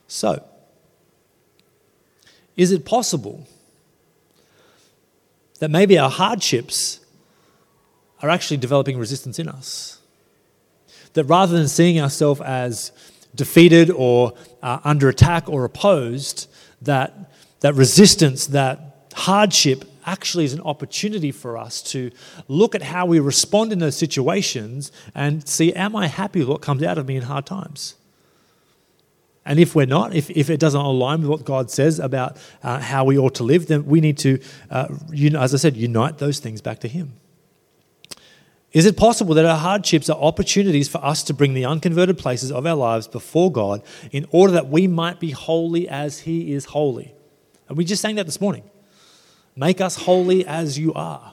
So, 0.07 0.44
is 2.57 2.72
it 2.72 2.85
possible 2.85 3.46
that 5.59 5.70
maybe 5.70 5.99
our 5.99 6.11
hardships 6.11 7.01
are 8.22 8.31
actually 8.31 8.57
developing 8.57 8.98
resistance 8.98 9.38
in 9.38 9.48
us. 9.48 9.98
That 11.14 11.24
rather 11.24 11.57
than 11.57 11.68
seeing 11.68 12.00
ourselves 12.00 12.40
as 12.40 12.92
defeated 13.35 13.90
or 13.90 14.33
uh, 14.62 14.81
under 14.85 15.09
attack 15.09 15.48
or 15.48 15.64
opposed, 15.64 16.48
that, 16.83 17.33
that 17.61 17.74
resistance, 17.74 18.46
that 18.48 19.11
hardship 19.14 19.85
actually 20.07 20.44
is 20.44 20.52
an 20.52 20.61
opportunity 20.61 21.33
for 21.33 21.59
us 21.59 21.83
to 21.83 22.11
look 22.48 22.74
at 22.74 22.83
how 22.83 23.07
we 23.07 23.18
respond 23.18 23.72
in 23.72 23.81
those 23.81 23.96
situations 23.96 24.92
and 25.14 25.46
see, 25.48 25.72
am 25.74 25.96
I 25.96 26.07
happy 26.07 26.38
with 26.38 26.48
what 26.48 26.61
comes 26.62 26.83
out 26.83 26.96
of 26.96 27.07
me 27.07 27.16
in 27.16 27.22
hard 27.22 27.44
times? 27.44 27.96
And 29.44 29.61
if 29.61 29.74
we're 29.74 29.87
not, 29.87 30.14
if, 30.14 30.29
if 30.31 30.50
it 30.50 30.59
doesn't 30.59 30.81
align 30.81 31.20
with 31.20 31.31
what 31.31 31.44
God 31.44 31.70
says 31.70 32.00
about 32.00 32.37
uh, 32.62 32.81
how 32.81 33.05
we 33.05 33.16
ought 33.16 33.37
to 33.37 33.44
live, 33.44 33.68
then 33.68 33.87
we 33.87 34.00
need 34.00 34.18
to, 34.18 34.40
uh, 34.70 34.88
as 35.38 35.55
I 35.55 35.57
said, 35.57 35.76
unite 35.76 36.18
those 36.18 36.40
things 36.40 36.61
back 36.61 36.81
to 36.81 36.88
Him. 36.88 37.12
Is 38.76 38.84
it 38.84 38.94
possible 38.94 39.34
that 39.36 39.46
our 39.46 39.56
hardships 39.56 40.10
are 40.10 40.20
opportunities 40.20 40.86
for 40.86 41.02
us 41.02 41.22
to 41.22 41.32
bring 41.32 41.54
the 41.54 41.64
unconverted 41.64 42.18
places 42.18 42.52
of 42.52 42.66
our 42.66 42.74
lives 42.74 43.08
before 43.08 43.50
God 43.50 43.82
in 44.12 44.26
order 44.32 44.52
that 44.52 44.68
we 44.68 44.86
might 44.86 45.18
be 45.18 45.30
holy 45.30 45.88
as 45.88 46.20
He 46.20 46.52
is 46.52 46.66
holy? 46.66 47.14
And 47.70 47.78
we 47.78 47.86
just 47.86 48.02
sang 48.02 48.16
that 48.16 48.26
this 48.26 48.38
morning. 48.38 48.64
Make 49.56 49.80
us 49.80 49.96
holy 49.96 50.46
as 50.46 50.78
you 50.78 50.92
are. 50.92 51.32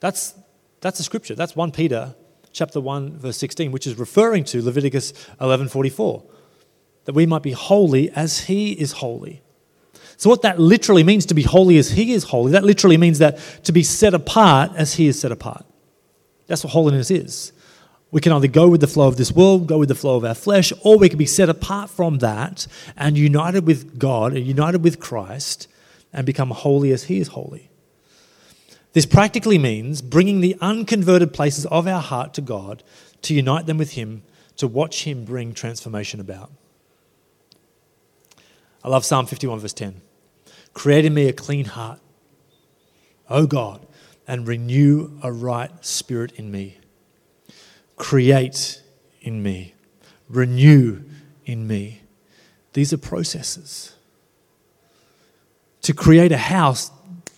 That's, 0.00 0.32
that's 0.80 0.96
the 0.96 1.04
scripture. 1.04 1.34
That's 1.34 1.54
1 1.54 1.72
Peter 1.72 2.14
chapter 2.52 2.80
1 2.80 3.18
verse 3.18 3.36
16 3.36 3.72
which 3.72 3.86
is 3.86 3.98
referring 3.98 4.44
to 4.44 4.62
Leviticus 4.62 5.12
11:44 5.38 6.22
that 7.04 7.14
we 7.14 7.26
might 7.26 7.42
be 7.42 7.52
holy 7.52 8.08
as 8.12 8.40
he 8.40 8.72
is 8.72 8.92
holy. 8.92 9.42
So 10.22 10.30
what 10.30 10.42
that 10.42 10.60
literally 10.60 11.02
means 11.02 11.26
to 11.26 11.34
be 11.34 11.42
holy 11.42 11.78
as 11.78 11.90
he 11.90 12.12
is 12.12 12.22
holy 12.22 12.52
that 12.52 12.62
literally 12.62 12.96
means 12.96 13.18
that 13.18 13.40
to 13.64 13.72
be 13.72 13.82
set 13.82 14.14
apart 14.14 14.70
as 14.76 14.94
he 14.94 15.08
is 15.08 15.18
set 15.18 15.32
apart. 15.32 15.64
That's 16.46 16.62
what 16.62 16.72
holiness 16.72 17.10
is. 17.10 17.52
We 18.12 18.20
can 18.20 18.30
either 18.30 18.46
go 18.46 18.68
with 18.68 18.80
the 18.80 18.86
flow 18.86 19.08
of 19.08 19.16
this 19.16 19.32
world, 19.32 19.66
go 19.66 19.78
with 19.78 19.88
the 19.88 19.96
flow 19.96 20.14
of 20.14 20.24
our 20.24 20.36
flesh, 20.36 20.72
or 20.84 20.96
we 20.96 21.08
can 21.08 21.18
be 21.18 21.26
set 21.26 21.48
apart 21.48 21.90
from 21.90 22.18
that 22.18 22.68
and 22.96 23.18
united 23.18 23.66
with 23.66 23.98
God 23.98 24.32
and 24.32 24.46
united 24.46 24.84
with 24.84 25.00
Christ 25.00 25.66
and 26.12 26.24
become 26.24 26.50
holy 26.50 26.92
as 26.92 27.02
he 27.02 27.18
is 27.18 27.26
holy. 27.26 27.68
This 28.92 29.06
practically 29.06 29.58
means 29.58 30.02
bringing 30.02 30.40
the 30.40 30.56
unconverted 30.60 31.32
places 31.32 31.66
of 31.66 31.88
our 31.88 32.00
heart 32.00 32.32
to 32.34 32.40
God 32.40 32.84
to 33.22 33.34
unite 33.34 33.66
them 33.66 33.76
with 33.76 33.94
Him, 33.94 34.22
to 34.58 34.68
watch 34.68 35.02
Him 35.02 35.24
bring 35.24 35.52
transformation 35.52 36.20
about. 36.20 36.52
I 38.84 38.88
love 38.88 39.04
Psalm 39.04 39.26
51, 39.26 39.58
verse 39.58 39.72
10. 39.72 40.00
Create 40.74 41.04
in 41.04 41.14
me 41.14 41.28
a 41.28 41.32
clean 41.32 41.66
heart, 41.66 42.00
O 43.28 43.46
God, 43.46 43.86
and 44.26 44.46
renew 44.46 45.18
a 45.22 45.32
right 45.32 45.70
spirit 45.84 46.32
in 46.32 46.50
me. 46.50 46.78
Create 47.96 48.82
in 49.20 49.42
me, 49.42 49.74
renew 50.28 51.02
in 51.44 51.66
me. 51.66 52.00
These 52.72 52.92
are 52.92 52.98
processes. 52.98 53.94
To 55.82 55.92
create 55.92 56.32
a 56.32 56.38
house 56.38 56.90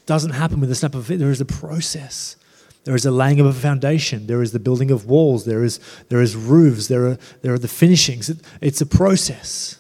doesn't 0.07 0.33
happen 0.33 0.61
with 0.61 0.71
a 0.71 0.75
snap 0.75 0.95
of 0.95 1.11
a 1.11 1.17
There 1.17 1.31
is 1.31 1.41
a 1.41 1.47
process. 1.47 2.37
There 2.85 2.95
is 2.95 3.07
a 3.07 3.11
laying 3.11 3.41
of 3.41 3.47
a 3.47 3.53
foundation. 3.53 4.27
There 4.27 4.43
is 4.43 4.53
the 4.53 4.59
building 4.59 4.91
of 4.91 5.07
walls. 5.07 5.47
There 5.47 5.65
is, 5.65 5.81
there 6.11 6.21
is 6.21 6.37
roofs. 6.37 6.89
There 6.89 7.07
are, 7.07 7.19
there 7.41 7.55
are 7.55 7.59
the 7.59 7.69
finishings. 7.69 8.29
It, 8.29 8.39
it's 8.61 8.83
a 8.83 8.87
process. 8.87 9.79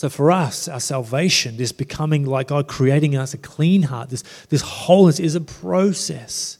So 0.00 0.08
for 0.08 0.32
us, 0.32 0.66
our 0.66 0.80
salvation, 0.80 1.58
this 1.58 1.72
becoming 1.72 2.24
like 2.24 2.46
God 2.48 2.68
creating 2.68 3.16
us 3.16 3.34
a 3.34 3.36
clean 3.36 3.82
heart, 3.82 4.08
this, 4.08 4.22
this 4.48 4.62
wholeness 4.62 5.20
is 5.20 5.34
a 5.34 5.42
process. 5.42 6.56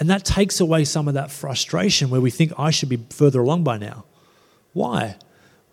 And 0.00 0.08
that 0.08 0.24
takes 0.24 0.58
away 0.58 0.86
some 0.86 1.06
of 1.06 1.12
that 1.12 1.30
frustration 1.30 2.08
where 2.08 2.22
we 2.22 2.30
think 2.30 2.54
I 2.56 2.70
should 2.70 2.88
be 2.88 2.96
further 3.10 3.40
along 3.40 3.64
by 3.64 3.76
now. 3.76 4.06
Why? 4.72 5.16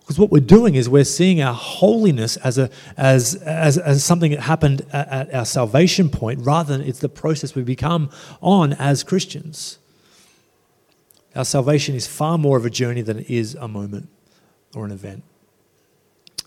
Because 0.00 0.18
what 0.18 0.30
we're 0.30 0.40
doing 0.40 0.74
is 0.74 0.90
we're 0.90 1.04
seeing 1.04 1.40
our 1.40 1.54
holiness 1.54 2.36
as, 2.36 2.58
a, 2.58 2.68
as, 2.98 3.36
as, 3.36 3.78
as 3.78 4.04
something 4.04 4.32
that 4.32 4.40
happened 4.40 4.84
at, 4.92 5.08
at 5.08 5.34
our 5.34 5.46
salvation 5.46 6.10
point 6.10 6.40
rather 6.40 6.76
than 6.76 6.86
it's 6.86 6.98
the 6.98 7.08
process 7.08 7.54
we 7.54 7.62
become 7.62 8.10
on 8.42 8.74
as 8.74 9.02
Christians. 9.02 9.78
Our 11.34 11.46
salvation 11.46 11.94
is 11.94 12.06
far 12.06 12.36
more 12.36 12.58
of 12.58 12.66
a 12.66 12.70
journey 12.70 13.00
than 13.00 13.20
it 13.20 13.30
is 13.30 13.54
a 13.54 13.68
moment 13.68 14.10
or 14.74 14.84
an 14.84 14.92
event. 14.92 15.22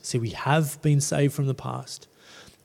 See, 0.01 0.17
we 0.17 0.29
have 0.31 0.81
been 0.81 1.01
saved 1.01 1.33
from 1.33 1.47
the 1.47 1.53
past. 1.53 2.07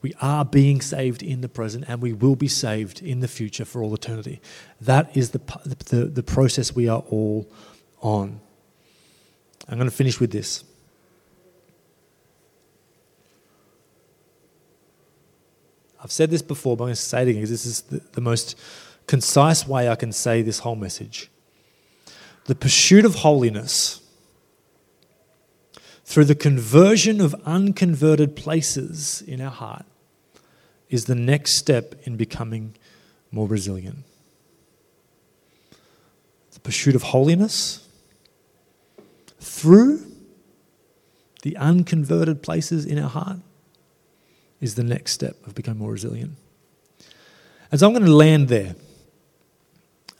We 0.03 0.13
are 0.21 0.45
being 0.45 0.81
saved 0.81 1.23
in 1.23 1.41
the 1.41 1.49
present, 1.49 1.87
and 1.89 2.03
we 2.03 2.13
will 2.13 2.37
be 2.37 2.49
saved 2.49 3.03
in 3.03 3.21
the 3.21 3.29
future 3.29 3.65
for 3.65 3.83
all 3.83 3.95
eternity. 3.95 4.41
That 4.81 5.17
is 5.17 5.31
the, 5.31 5.41
the, 5.65 6.05
the 6.05 6.23
process 6.23 6.75
we 6.75 6.89
are 6.89 7.03
all 7.09 7.51
on. 8.03 8.41
I'm 9.67 9.79
going 9.79 9.89
to 9.89 9.97
finish 9.97 10.21
with 10.21 10.31
this. 10.31 10.63
I've 16.03 16.13
said 16.13 16.31
this 16.31 16.43
before, 16.43 16.77
but 16.77 16.85
I'm 16.85 16.89
going 16.89 16.97
to 16.97 17.01
say 17.01 17.23
it 17.23 17.29
again 17.29 17.37
because 17.37 17.51
this 17.51 17.65
is 17.65 17.81
the, 17.81 18.03
the 18.13 18.21
most 18.21 18.59
concise 19.07 19.67
way 19.67 19.89
I 19.89 19.95
can 19.95 20.13
say 20.13 20.43
this 20.43 20.59
whole 20.59 20.77
message. 20.77 21.31
The 22.45 22.55
pursuit 22.55 23.07
of 23.07 23.15
holiness 23.15 24.03
through 26.05 26.27
the 26.27 26.35
conversion 26.35 27.21
of 27.21 27.35
unconverted 27.45 28.37
places 28.37 29.23
in 29.27 29.41
our 29.41 29.51
heart 29.51 29.87
is 30.91 31.07
the 31.07 31.15
next 31.15 31.57
step 31.57 31.95
in 32.05 32.17
becoming 32.17 32.75
more 33.33 33.49
resilient. 33.49 34.05
The 36.53 36.61
pursuit 36.61 36.95
of 36.95 37.03
holiness 37.03 37.89
through 39.41 40.07
the 41.43 41.57
unconverted 41.57 42.43
places 42.43 42.85
in 42.87 42.99
our 42.99 43.09
heart 43.09 43.39
is 44.61 44.75
the 44.75 44.85
next 44.85 45.13
step 45.13 45.37
of 45.47 45.55
becoming 45.55 45.81
more 45.81 45.93
resilient. 45.93 46.33
And 47.71 47.81
so 47.81 47.87
I'm 47.87 47.93
going 47.93 48.05
to 48.05 48.13
land 48.15 48.49
there. 48.49 48.77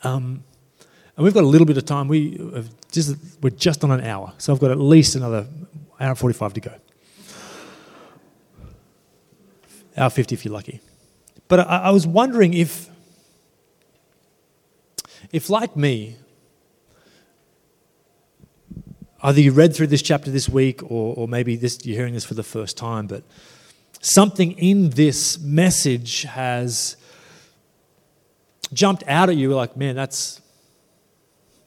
Um, 0.03 0.45
and 1.17 1.25
we've 1.25 1.33
got 1.33 1.45
a 1.45 1.47
little 1.47 1.67
bit 1.67 1.77
of 1.77 1.85
time. 1.85 2.09
We 2.09 2.37
just, 2.95 3.17
we're 3.43 3.51
just 3.51 3.85
on 3.85 3.91
an 3.91 4.03
hour, 4.03 4.33
so 4.39 4.53
I've 4.53 4.61
got 4.61 4.71
at 4.71 4.79
least 4.79 5.17
another 5.17 5.47
hour 6.01 6.11
and 6.11 6.19
45 6.19 6.55
to 6.55 6.61
go. 6.61 6.75
Hour 9.97 10.11
50 10.11 10.35
if 10.35 10.45
you're 10.45 10.55
lucky. 10.55 10.81
But 11.49 11.61
I, 11.61 11.85
I 11.85 11.91
was 11.91 12.07
wondering 12.07 12.55
if, 12.55 12.89
if, 15.33 15.51
like 15.51 15.77
me, 15.77 16.17
either 19.23 19.41
you 19.41 19.53
read 19.53 19.75
through 19.75 19.89
this 19.89 20.03
chapter 20.03 20.31
this 20.31 20.49
week 20.49 20.83
or, 20.83 21.15
or 21.17 21.29
maybe 21.29 21.57
this, 21.57 21.85
you're 21.85 21.97
hearing 21.97 22.15
this 22.15 22.25
for 22.25 22.35
the 22.35 22.43
first 22.43 22.77
time, 22.77 23.07
but 23.07 23.23
something 24.01 24.53
in 24.53 24.91
this 24.91 25.39
message 25.39 26.23
has 26.23 26.97
jumped 28.73 29.05
out 29.07 29.29
at 29.29 29.37
you 29.37 29.55
like, 29.55 29.77
man, 29.77 29.95
that's, 29.95 30.41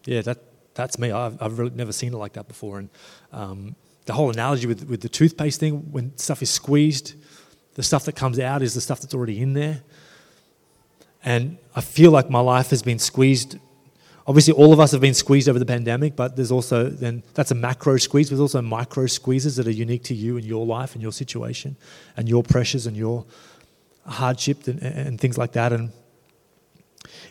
yeah, 0.06 0.22
that, 0.22 0.38
that's 0.78 0.98
me. 0.98 1.12
I've, 1.12 1.42
I've 1.42 1.60
really 1.60 1.76
never 1.76 1.92
seen 1.92 2.14
it 2.14 2.18
like 2.18 2.34
that 2.34 2.48
before. 2.48 2.80
And 2.80 2.90
um, 3.34 3.76
the 4.06 4.14
whole 4.14 4.30
analogy 4.30 4.68
with, 4.68 4.88
with 4.88 5.02
the 5.02 5.10
toothpaste 5.10 5.60
thing, 5.60 5.92
when 5.92 6.16
stuff 6.18 6.42
is 6.42 6.50
squeezed, 6.50 7.16
the 7.74 7.84
stuff 7.84 8.06
that 8.06 8.16
comes 8.16 8.40
out 8.40 8.62
is 8.62 8.74
the 8.74 8.82
stuff 8.82 9.02
that's 9.02 9.14
already 9.14 9.42
in 9.42 9.54
there. 9.54 9.82
And 11.26 11.58
I 11.76 11.82
feel 11.82 12.12
like 12.12 12.30
my 12.30 12.40
life 12.40 12.70
has 12.70 12.82
been 12.82 13.00
squeezed 13.00 13.58
Obviously, 14.28 14.54
all 14.54 14.74
of 14.74 14.80
us 14.82 14.92
have 14.92 15.00
been 15.00 15.14
squeezed 15.14 15.48
over 15.48 15.58
the 15.58 15.66
pandemic, 15.66 16.18
but 16.18 16.36
there's 16.36 16.52
also 16.52 16.90
then 16.90 17.24
that's 17.34 17.52
a 17.52 17.56
macro 17.56 17.96
squeeze. 17.96 18.28
There's 18.28 18.42
also 18.42 18.62
micro 18.62 19.08
squeezes 19.08 19.56
that 19.56 19.68
are 19.68 19.72
unique 19.72 20.04
to 20.04 20.14
you 20.14 20.36
and 20.36 20.46
your 20.46 20.66
life 20.66 20.96
and 20.96 21.02
your 21.02 21.14
situation 21.14 21.78
and 22.18 22.28
your 22.28 22.44
pressures 22.44 22.88
and 22.88 22.98
your 22.98 23.26
hardship 24.06 24.68
and, 24.68 24.84
and 24.84 25.20
things 25.20 25.38
like 25.38 25.54
that. 25.54 25.72
And 25.72 25.92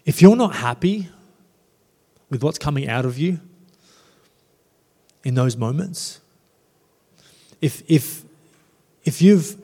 if 0.06 0.22
you're 0.22 0.36
not 0.36 0.54
happy 0.54 1.10
with 2.30 2.42
what's 2.42 2.58
coming 2.58 2.88
out 2.88 3.04
of 3.04 3.18
you 3.18 3.40
in 5.24 5.34
those 5.34 5.56
moments, 5.56 6.20
if 7.60 7.82
if 7.88 8.24
if 9.04 9.22
you've 9.22 9.56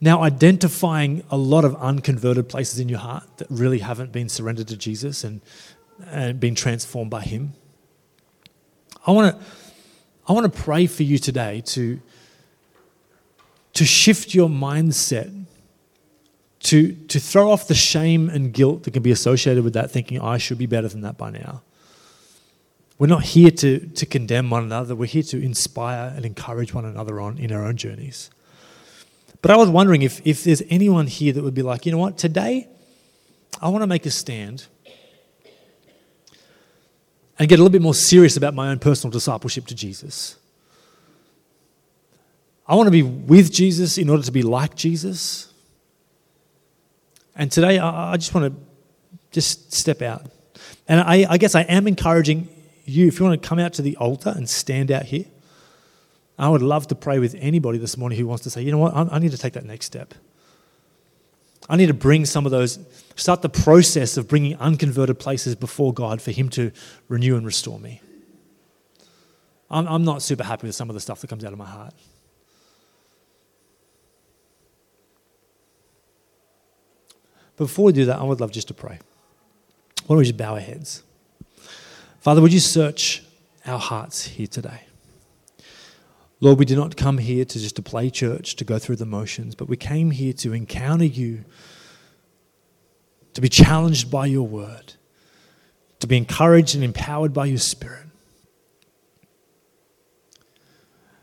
now 0.00 0.22
identifying 0.22 1.22
a 1.30 1.36
lot 1.36 1.64
of 1.64 1.74
unconverted 1.76 2.48
places 2.48 2.78
in 2.78 2.88
your 2.88 2.98
heart 2.98 3.24
that 3.38 3.46
really 3.50 3.78
haven't 3.78 4.12
been 4.12 4.28
surrendered 4.28 4.68
to 4.68 4.76
Jesus 4.76 5.24
and 5.24 5.40
and 6.06 6.40
being 6.40 6.54
transformed 6.54 7.10
by 7.10 7.22
Him. 7.22 7.54
I 9.06 9.12
want 9.12 9.38
to 9.38 9.46
I 10.26 10.32
want 10.32 10.52
to 10.52 10.62
pray 10.62 10.86
for 10.86 11.02
you 11.02 11.18
today 11.18 11.60
to, 11.66 12.00
to 13.74 13.84
shift 13.84 14.34
your 14.34 14.48
mindset, 14.48 15.43
to, 16.64 16.92
to 16.92 17.20
throw 17.20 17.50
off 17.50 17.68
the 17.68 17.74
shame 17.74 18.30
and 18.30 18.52
guilt 18.52 18.84
that 18.84 18.92
can 18.92 19.02
be 19.02 19.10
associated 19.10 19.62
with 19.64 19.74
that, 19.74 19.90
thinking, 19.90 20.20
I 20.20 20.38
should 20.38 20.58
be 20.58 20.66
better 20.66 20.88
than 20.88 21.02
that 21.02 21.18
by 21.18 21.30
now. 21.30 21.62
We're 22.98 23.06
not 23.06 23.24
here 23.24 23.50
to, 23.50 23.80
to 23.80 24.06
condemn 24.06 24.50
one 24.50 24.64
another, 24.64 24.94
we're 24.94 25.06
here 25.06 25.22
to 25.24 25.42
inspire 25.42 26.12
and 26.16 26.24
encourage 26.24 26.72
one 26.72 26.84
another 26.84 27.20
on 27.20 27.38
in 27.38 27.52
our 27.52 27.64
own 27.64 27.76
journeys. 27.76 28.30
But 29.42 29.50
I 29.50 29.56
was 29.56 29.68
wondering 29.68 30.02
if, 30.02 30.26
if 30.26 30.44
there's 30.44 30.62
anyone 30.70 31.06
here 31.06 31.34
that 31.34 31.42
would 31.42 31.54
be 31.54 31.62
like, 31.62 31.84
you 31.84 31.92
know 31.92 31.98
what, 31.98 32.16
today 32.16 32.66
I 33.60 33.68
want 33.68 33.82
to 33.82 33.86
make 33.86 34.06
a 34.06 34.10
stand 34.10 34.66
and 37.38 37.48
get 37.48 37.56
a 37.58 37.62
little 37.62 37.72
bit 37.72 37.82
more 37.82 37.94
serious 37.94 38.38
about 38.38 38.54
my 38.54 38.70
own 38.70 38.78
personal 38.78 39.10
discipleship 39.12 39.66
to 39.66 39.74
Jesus. 39.74 40.36
I 42.66 42.74
want 42.74 42.86
to 42.86 42.90
be 42.90 43.02
with 43.02 43.52
Jesus 43.52 43.98
in 43.98 44.08
order 44.08 44.22
to 44.22 44.32
be 44.32 44.42
like 44.42 44.76
Jesus. 44.76 45.52
And 47.36 47.50
today, 47.50 47.78
I, 47.78 48.16
just 48.16 48.34
want 48.34 48.54
to 48.54 48.60
just 49.32 49.72
step 49.72 50.02
out. 50.02 50.26
And 50.86 51.00
I, 51.00 51.26
I 51.28 51.38
guess 51.38 51.54
I 51.54 51.62
am 51.62 51.86
encouraging 51.88 52.48
you, 52.84 53.06
if 53.06 53.18
you 53.18 53.24
want 53.24 53.40
to 53.40 53.48
come 53.48 53.58
out 53.58 53.72
to 53.74 53.82
the 53.82 53.96
altar 53.96 54.32
and 54.34 54.48
stand 54.48 54.90
out 54.90 55.04
here, 55.04 55.24
I 56.38 56.48
would 56.48 56.62
love 56.62 56.88
to 56.88 56.94
pray 56.94 57.18
with 57.18 57.34
anybody 57.38 57.78
this 57.78 57.96
morning 57.96 58.18
who 58.18 58.26
wants 58.26 58.42
to 58.44 58.50
say, 58.50 58.62
you 58.62 58.70
know 58.70 58.78
what, 58.78 58.94
I, 58.94 59.16
I 59.16 59.18
need 59.18 59.30
to 59.30 59.38
take 59.38 59.54
that 59.54 59.64
next 59.64 59.86
step. 59.86 60.14
I 61.68 61.76
need 61.76 61.86
to 61.86 61.94
bring 61.94 62.26
some 62.26 62.44
of 62.44 62.52
those, 62.52 62.78
start 63.16 63.40
the 63.40 63.48
process 63.48 64.16
of 64.16 64.28
bringing 64.28 64.56
unconverted 64.56 65.18
places 65.18 65.54
before 65.54 65.94
God 65.94 66.20
for 66.20 66.30
Him 66.30 66.50
to 66.50 66.72
renew 67.08 67.36
and 67.36 67.46
restore 67.46 67.78
me. 67.78 68.02
I'm, 69.70 69.86
I'm 69.86 70.04
not 70.04 70.22
super 70.22 70.44
happy 70.44 70.66
with 70.66 70.76
some 70.76 70.90
of 70.90 70.94
the 70.94 71.00
stuff 71.00 71.20
that 71.22 71.28
comes 71.28 71.44
out 71.44 71.52
of 71.52 71.58
my 71.58 71.66
heart. 71.66 71.94
Before 77.56 77.86
we 77.86 77.92
do 77.92 78.04
that, 78.06 78.18
I 78.18 78.22
would 78.22 78.40
love 78.40 78.50
just 78.50 78.68
to 78.68 78.74
pray. 78.74 78.98
Why 80.06 80.14
don't 80.14 80.18
we 80.18 80.24
just 80.24 80.36
bow 80.36 80.54
our 80.54 80.60
heads? 80.60 81.02
Father, 82.20 82.40
would 82.40 82.52
you 82.52 82.60
search 82.60 83.22
our 83.66 83.78
hearts 83.78 84.26
here 84.26 84.46
today? 84.46 84.80
Lord, 86.40 86.58
we 86.58 86.64
did 86.64 86.76
not 86.76 86.96
come 86.96 87.18
here 87.18 87.44
to 87.44 87.58
just 87.58 87.76
to 87.76 87.82
play 87.82 88.10
church, 88.10 88.56
to 88.56 88.64
go 88.64 88.78
through 88.78 88.96
the 88.96 89.06
motions, 89.06 89.54
but 89.54 89.68
we 89.68 89.76
came 89.76 90.10
here 90.10 90.32
to 90.34 90.52
encounter 90.52 91.04
you, 91.04 91.44
to 93.32 93.40
be 93.40 93.48
challenged 93.48 94.10
by 94.10 94.26
your 94.26 94.46
word, 94.46 94.94
to 96.00 96.06
be 96.06 96.16
encouraged 96.16 96.74
and 96.74 96.84
empowered 96.84 97.32
by 97.32 97.46
your 97.46 97.58
spirit. 97.58 98.06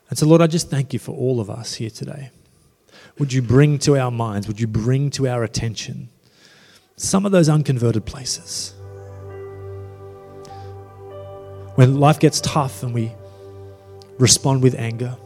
And 0.10 0.18
so, 0.18 0.26
Lord, 0.26 0.42
I 0.42 0.48
just 0.48 0.70
thank 0.70 0.92
you 0.92 1.00
for 1.00 1.16
all 1.16 1.40
of 1.40 1.50
us 1.50 1.76
here 1.76 1.90
today. 1.90 2.32
Would 3.20 3.32
you 3.32 3.42
bring 3.42 3.78
to 3.80 3.98
our 3.98 4.12
minds, 4.12 4.48
would 4.48 4.60
you 4.60 4.68
bring 4.68 5.10
to 5.12 5.28
our 5.28 5.44
attention 5.44 6.10
some 7.02 7.26
of 7.26 7.32
those 7.32 7.50
unconverted 7.50 8.06
places? 8.06 8.74
When 11.76 12.00
life 12.00 12.20
gets 12.20 12.40
tough 12.42 12.84
and 12.84 12.94
we 12.94 13.12
respond 14.20 14.62
with 14.62 14.76
anger, 14.76 15.18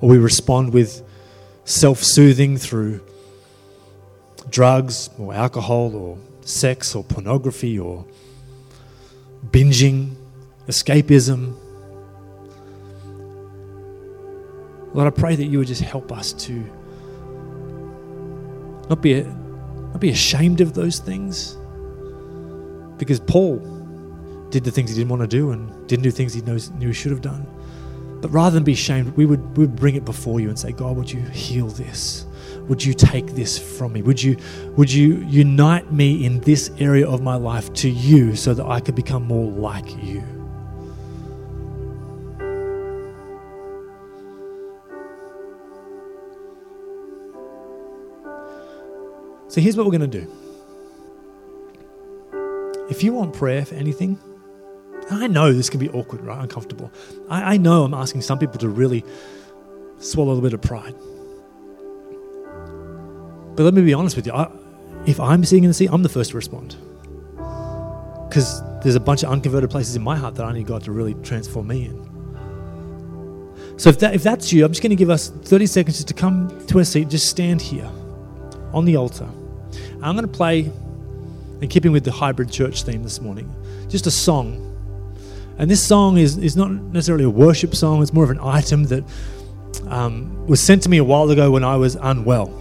or 0.00 0.08
we 0.08 0.18
respond 0.18 0.72
with 0.72 1.02
self 1.64 2.02
soothing 2.02 2.56
through 2.56 3.00
drugs 4.48 5.10
or 5.18 5.34
alcohol 5.34 5.94
or 5.94 6.18
sex 6.42 6.94
or 6.94 7.04
pornography 7.04 7.78
or 7.78 8.04
binging, 9.50 10.14
escapism. 10.66 11.56
Lord, 14.94 15.08
I 15.08 15.10
pray 15.10 15.36
that 15.36 15.44
you 15.44 15.58
would 15.58 15.66
just 15.66 15.82
help 15.82 16.12
us 16.12 16.32
to 16.32 16.52
not 18.88 19.02
be, 19.02 19.26
not 19.94 20.00
be 20.00 20.10
ashamed 20.10 20.60
of 20.60 20.74
those 20.74 20.98
things. 20.98 21.56
Because 22.98 23.20
Paul 23.20 23.58
did 24.50 24.64
the 24.64 24.70
things 24.70 24.90
he 24.90 24.96
didn't 24.96 25.08
want 25.08 25.22
to 25.22 25.28
do 25.28 25.52
and 25.52 25.88
didn't 25.88 26.02
do 26.02 26.10
things 26.10 26.34
he 26.34 26.40
knows, 26.42 26.70
knew 26.72 26.88
he 26.88 26.92
should 26.92 27.12
have 27.12 27.22
done. 27.22 27.46
But 28.20 28.30
rather 28.30 28.54
than 28.54 28.64
be 28.64 28.72
ashamed, 28.72 29.16
we 29.16 29.24
would, 29.24 29.56
we 29.56 29.66
would 29.66 29.76
bring 29.76 29.94
it 29.94 30.04
before 30.04 30.40
you 30.40 30.48
and 30.48 30.58
say, 30.58 30.72
God, 30.72 30.96
would 30.96 31.10
you 31.10 31.20
heal 31.20 31.68
this? 31.68 32.26
Would 32.68 32.84
you 32.84 32.92
take 32.92 33.28
this 33.28 33.56
from 33.58 33.92
me? 33.92 34.02
Would 34.02 34.20
you, 34.20 34.36
would 34.76 34.90
you 34.90 35.18
unite 35.28 35.92
me 35.92 36.24
in 36.24 36.40
this 36.40 36.72
area 36.78 37.08
of 37.08 37.22
my 37.22 37.36
life 37.36 37.72
to 37.74 37.88
you 37.88 38.34
so 38.34 38.52
that 38.52 38.66
I 38.66 38.80
could 38.80 38.94
become 38.94 39.22
more 39.24 39.50
like 39.50 40.02
you? 40.02 40.43
So 49.54 49.60
here's 49.60 49.76
what 49.76 49.86
we're 49.86 49.96
going 49.96 50.10
to 50.10 50.18
do. 50.20 50.26
If 52.90 53.04
you 53.04 53.12
want 53.12 53.34
prayer 53.34 53.64
for 53.64 53.76
anything, 53.76 54.18
I 55.12 55.28
know 55.28 55.52
this 55.52 55.70
can 55.70 55.78
be 55.78 55.88
awkward, 55.90 56.22
right? 56.22 56.42
Uncomfortable. 56.42 56.90
I, 57.30 57.54
I 57.54 57.56
know 57.56 57.84
I'm 57.84 57.94
asking 57.94 58.22
some 58.22 58.40
people 58.40 58.58
to 58.58 58.68
really 58.68 59.04
swallow 59.98 60.32
a 60.32 60.34
little 60.34 60.42
bit 60.42 60.54
of 60.54 60.60
pride. 60.60 60.96
But 63.54 63.62
let 63.62 63.74
me 63.74 63.82
be 63.82 63.94
honest 63.94 64.16
with 64.16 64.26
you. 64.26 64.32
I, 64.32 64.50
if 65.06 65.20
I'm 65.20 65.44
sitting 65.44 65.62
in 65.62 65.70
the 65.70 65.74
seat, 65.74 65.88
I'm 65.92 66.02
the 66.02 66.08
first 66.08 66.30
to 66.30 66.36
respond. 66.36 66.74
Because 68.28 68.60
there's 68.82 68.96
a 68.96 69.00
bunch 69.00 69.22
of 69.22 69.30
unconverted 69.30 69.70
places 69.70 69.94
in 69.94 70.02
my 70.02 70.16
heart 70.16 70.34
that 70.34 70.46
I 70.46 70.52
need 70.52 70.66
God 70.66 70.82
to 70.82 70.90
really 70.90 71.14
transform 71.22 71.68
me 71.68 71.84
in. 71.84 73.76
So 73.78 73.88
if, 73.88 74.00
that, 74.00 74.16
if 74.16 74.24
that's 74.24 74.52
you, 74.52 74.64
I'm 74.64 74.72
just 74.72 74.82
going 74.82 74.90
to 74.90 74.96
give 74.96 75.10
us 75.10 75.28
30 75.28 75.66
seconds 75.66 75.98
just 75.98 76.08
to 76.08 76.14
come 76.14 76.66
to 76.66 76.80
a 76.80 76.84
seat, 76.84 77.08
just 77.08 77.28
stand 77.30 77.62
here 77.62 77.88
on 78.72 78.84
the 78.84 78.96
altar. 78.96 79.28
I'm 80.04 80.16
going 80.16 80.28
to 80.28 80.36
play, 80.36 80.70
in 81.60 81.68
keeping 81.68 81.92
with 81.92 82.04
the 82.04 82.12
hybrid 82.12 82.50
church 82.50 82.82
theme 82.82 83.02
this 83.02 83.20
morning, 83.20 83.54
just 83.88 84.06
a 84.06 84.10
song 84.10 84.64
and 85.56 85.70
this 85.70 85.86
song 85.86 86.18
is, 86.18 86.36
is 86.36 86.56
not 86.56 86.70
necessarily 86.70 87.24
a 87.24 87.30
worship 87.30 87.74
song, 87.76 88.02
it's 88.02 88.12
more 88.12 88.24
of 88.24 88.30
an 88.30 88.40
item 88.40 88.84
that 88.84 89.04
um, 89.86 90.46
was 90.46 90.60
sent 90.60 90.82
to 90.82 90.88
me 90.88 90.98
a 90.98 91.04
while 91.04 91.30
ago 91.30 91.50
when 91.50 91.62
I 91.62 91.76
was 91.76 91.94
unwell. 91.94 92.60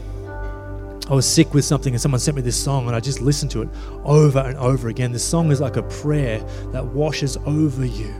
I 1.09 1.15
was 1.15 1.31
sick 1.31 1.53
with 1.53 1.65
something, 1.65 1.93
and 1.93 2.01
someone 2.01 2.19
sent 2.19 2.35
me 2.35 2.43
this 2.43 2.61
song, 2.61 2.85
and 2.85 2.95
I 2.95 2.99
just 2.99 3.19
listened 3.19 3.51
to 3.51 3.63
it 3.63 3.69
over 4.03 4.39
and 4.39 4.57
over 4.57 4.89
again. 4.89 5.11
This 5.11 5.27
song 5.27 5.51
is 5.51 5.59
like 5.59 5.75
a 5.75 5.83
prayer 5.83 6.39
that 6.71 6.85
washes 6.85 7.35
over 7.45 7.83
you. 7.83 8.13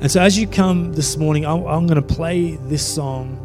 And 0.00 0.10
so, 0.10 0.20
as 0.20 0.38
you 0.38 0.46
come 0.46 0.92
this 0.92 1.16
morning, 1.16 1.46
I'm, 1.46 1.66
I'm 1.66 1.86
going 1.86 2.00
to 2.00 2.14
play 2.14 2.56
this 2.56 2.86
song 2.86 3.40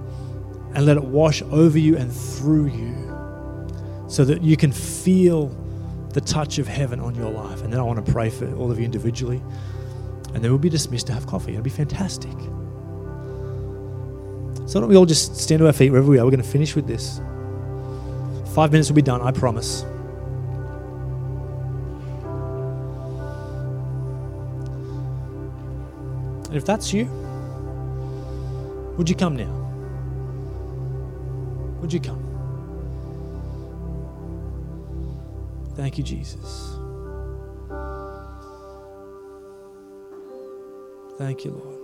and 0.75 0.85
let 0.85 0.97
it 0.97 1.03
wash 1.03 1.41
over 1.43 1.79
you 1.79 1.97
and 1.97 2.11
through 2.11 2.67
you 2.67 2.98
so 4.09 4.25
that 4.25 4.41
you 4.41 4.57
can 4.57 4.71
feel 4.71 5.47
the 6.13 6.21
touch 6.21 6.57
of 6.57 6.67
heaven 6.67 6.99
on 6.99 7.13
your 7.13 7.29
life. 7.29 7.61
And 7.61 7.71
then 7.71 7.79
I 7.79 7.83
want 7.83 8.03
to 8.03 8.11
pray 8.11 8.31
for 8.31 8.51
all 8.55 8.71
of 8.71 8.79
you 8.79 8.85
individually. 8.85 9.41
And 10.33 10.43
then 10.43 10.51
we'll 10.51 10.57
be 10.57 10.69
dismissed 10.69 11.07
to 11.07 11.13
have 11.13 11.27
coffee. 11.27 11.51
It'll 11.51 11.63
be 11.63 11.69
fantastic. 11.69 12.31
So 14.65 14.75
why 14.75 14.81
don't 14.81 14.89
we 14.89 14.97
all 14.97 15.05
just 15.05 15.35
stand 15.35 15.59
to 15.59 15.67
our 15.67 15.73
feet 15.73 15.91
wherever 15.91 16.09
we 16.09 16.17
are? 16.17 16.25
We're 16.25 16.31
going 16.31 16.43
to 16.43 16.49
finish 16.49 16.75
with 16.75 16.87
this. 16.87 17.21
Five 18.53 18.71
minutes 18.71 18.89
will 18.89 18.95
be 18.95 19.03
done, 19.03 19.21
I 19.21 19.31
promise. 19.31 19.83
And 26.47 26.57
if 26.57 26.65
that's 26.65 26.91
you, 26.91 27.05
would 28.97 29.07
you 29.07 29.15
come 29.15 29.35
now? 29.35 29.55
Would 31.81 31.93
you 31.93 31.99
come? 31.99 32.28
Thank 35.79 35.97
you, 35.97 36.03
Jesus. 36.03 36.77
Thank 41.17 41.45
you, 41.45 41.51
Lord. 41.51 41.79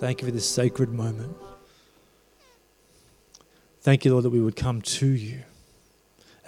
Thank 0.00 0.20
you 0.20 0.26
for 0.26 0.32
this 0.32 0.48
sacred 0.48 0.92
moment. 0.92 1.36
Thank 3.82 4.04
you, 4.04 4.10
Lord, 4.10 4.24
that 4.24 4.30
we 4.30 4.40
would 4.40 4.56
come 4.56 4.82
to 4.82 5.06
you 5.06 5.42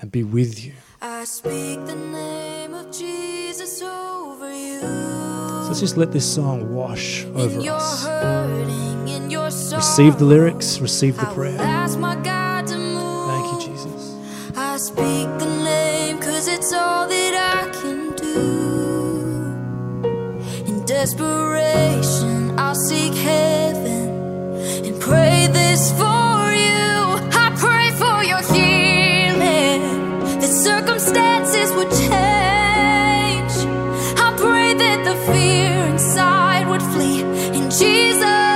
and 0.00 0.10
be 0.10 0.24
with 0.24 0.64
you. 0.64 0.72
I 1.00 1.22
speak 1.24 1.86
the 1.86 1.94
name 1.94 2.74
of 2.74 2.90
Jesus 2.90 3.80
over 3.80 4.52
you. 4.52 4.80
So 4.80 5.66
let's 5.68 5.78
just 5.78 5.96
let 5.96 6.10
this 6.10 6.26
song 6.34 6.74
wash 6.74 7.24
over 7.26 7.60
us. 7.70 8.04
hurting, 8.04 9.06
in 9.06 9.30
your 9.30 9.44
Receive 9.44 10.18
the 10.18 10.24
lyrics, 10.24 10.80
receive 10.80 11.16
the 11.16 11.26
prayer. 11.26 11.56
I 14.76 14.78
speak 14.78 15.28
the 15.38 15.46
name 15.64 16.18
cause 16.18 16.48
it's 16.48 16.70
all 16.74 17.08
that 17.08 17.34
I 17.56 17.70
can 17.80 18.12
do. 18.14 18.42
In 20.70 20.84
desperation, 20.84 22.58
I'll 22.58 22.74
seek 22.74 23.14
heaven 23.14 24.10
and 24.84 25.00
pray 25.00 25.48
this 25.50 25.92
for 25.92 26.52
you. 26.66 26.90
I 27.44 27.46
pray 27.56 27.90
for 28.02 28.22
your 28.22 28.42
healing, 28.52 29.80
that 30.40 30.52
circumstances 30.68 31.72
would 31.72 31.90
change. 32.10 33.54
I 34.26 34.28
pray 34.36 34.74
that 34.74 35.04
the 35.08 35.16
fear 35.32 35.86
inside 35.86 36.68
would 36.68 36.82
flee 36.82 37.22
in 37.56 37.70
Jesus' 37.70 38.55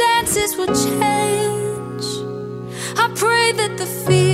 circumstances 0.00 0.56
will 0.56 0.66
change. 0.66 2.04
I 2.98 3.10
pray 3.14 3.52
that 3.52 3.76
the 3.76 3.86
fear 3.86 4.29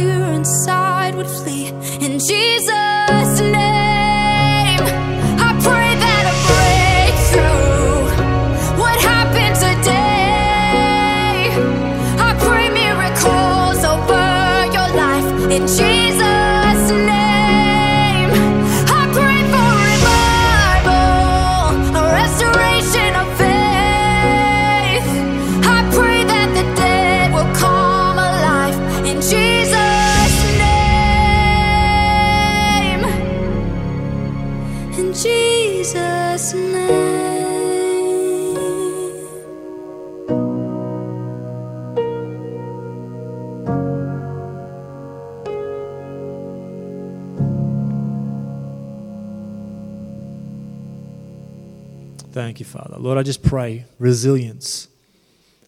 Thank 52.56 52.72
you, 52.72 52.80
Father. 52.80 52.96
Lord, 52.98 53.18
I 53.18 53.22
just 53.22 53.42
pray 53.42 53.84
resilience 53.98 54.88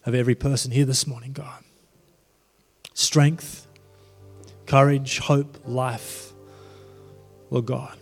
of 0.07 0.15
every 0.15 0.33
person 0.33 0.71
here 0.71 0.85
this 0.85 1.05
morning, 1.05 1.33
God. 1.33 1.63
Strength, 2.95 3.67
courage, 4.65 5.19
hope, 5.19 5.59
life, 5.67 6.33
Lord 7.51 7.67
God. 7.67 7.95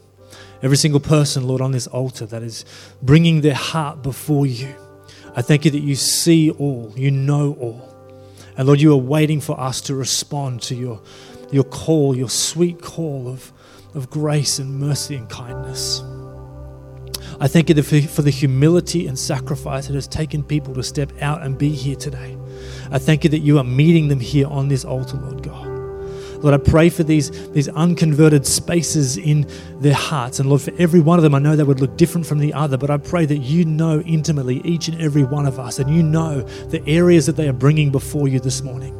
Every 0.61 0.77
single 0.77 1.01
person, 1.01 1.45
Lord, 1.45 1.59
on 1.59 1.73
this 1.73 1.87
altar 1.87 2.25
that 2.27 2.41
is 2.41 2.63
bringing 3.01 3.41
their 3.41 3.55
heart 3.55 4.03
before 4.03 4.45
you. 4.45 4.73
I 5.35 5.41
thank 5.41 5.65
you 5.65 5.71
that 5.71 5.81
you 5.81 5.95
see 5.95 6.51
all, 6.51 6.93
you 6.95 7.11
know 7.11 7.57
all. 7.59 7.93
And 8.55 8.67
Lord, 8.67 8.79
you 8.79 8.93
are 8.93 8.95
waiting 8.95 9.41
for 9.41 9.59
us 9.59 9.81
to 9.81 9.95
respond 9.95 10.61
to 10.61 10.75
your, 10.75 11.01
your 11.51 11.65
call, 11.65 12.15
your 12.15 12.29
sweet 12.29 12.81
call 12.81 13.27
of, 13.27 13.51
of 13.93 14.09
grace 14.09 14.59
and 14.59 14.79
mercy 14.79 15.17
and 15.17 15.29
kindness. 15.29 16.01
I 17.39 17.47
thank 17.47 17.69
you 17.69 17.81
for 17.83 18.21
the 18.23 18.31
humility 18.31 19.05
and 19.05 19.17
sacrifice 19.17 19.89
it 19.89 19.93
has 19.93 20.07
taken 20.07 20.43
people 20.43 20.73
to 20.73 20.81
step 20.81 21.11
out 21.21 21.43
and 21.43 21.55
be 21.57 21.69
here 21.69 21.95
today. 21.95 22.35
I 22.91 22.97
thank 22.97 23.23
you 23.23 23.29
that 23.29 23.39
you 23.39 23.59
are 23.59 23.63
meeting 23.63 24.07
them 24.07 24.19
here 24.19 24.47
on 24.47 24.69
this 24.69 24.83
altar, 24.83 25.17
Lord 25.17 25.43
God. 25.43 25.67
Lord, 26.43 26.53
I 26.53 26.57
pray 26.57 26.89
for 26.89 27.03
these, 27.03 27.49
these 27.51 27.67
unconverted 27.67 28.45
spaces 28.45 29.17
in 29.17 29.47
their 29.79 29.93
hearts. 29.93 30.39
And 30.39 30.49
Lord, 30.49 30.61
for 30.61 30.71
every 30.79 30.99
one 30.99 31.19
of 31.19 31.23
them, 31.23 31.35
I 31.35 31.39
know 31.39 31.55
they 31.55 31.63
would 31.63 31.79
look 31.79 31.97
different 31.97 32.25
from 32.25 32.39
the 32.39 32.53
other, 32.53 32.77
but 32.77 32.89
I 32.89 32.97
pray 32.97 33.25
that 33.25 33.37
you 33.37 33.65
know 33.65 34.01
intimately 34.01 34.61
each 34.63 34.87
and 34.87 34.99
every 35.01 35.23
one 35.23 35.45
of 35.45 35.59
us, 35.59 35.79
and 35.79 35.95
you 35.95 36.03
know 36.03 36.41
the 36.41 36.87
areas 36.87 37.25
that 37.27 37.35
they 37.35 37.47
are 37.47 37.53
bringing 37.53 37.91
before 37.91 38.27
you 38.27 38.39
this 38.39 38.61
morning. 38.61 38.95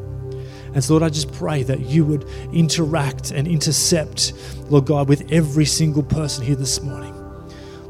And 0.74 0.84
so, 0.84 0.94
Lord, 0.94 1.04
I 1.04 1.10
just 1.10 1.32
pray 1.34 1.64
that 1.64 1.80
you 1.82 2.06
would 2.06 2.24
interact 2.54 3.32
and 3.32 3.48
intercept, 3.48 4.34
Lord 4.70 4.86
God, 4.86 5.10
with 5.10 5.32
every 5.32 5.66
single 5.66 6.04
person 6.04 6.44
here 6.44 6.56
this 6.56 6.82
morning. 6.82 7.17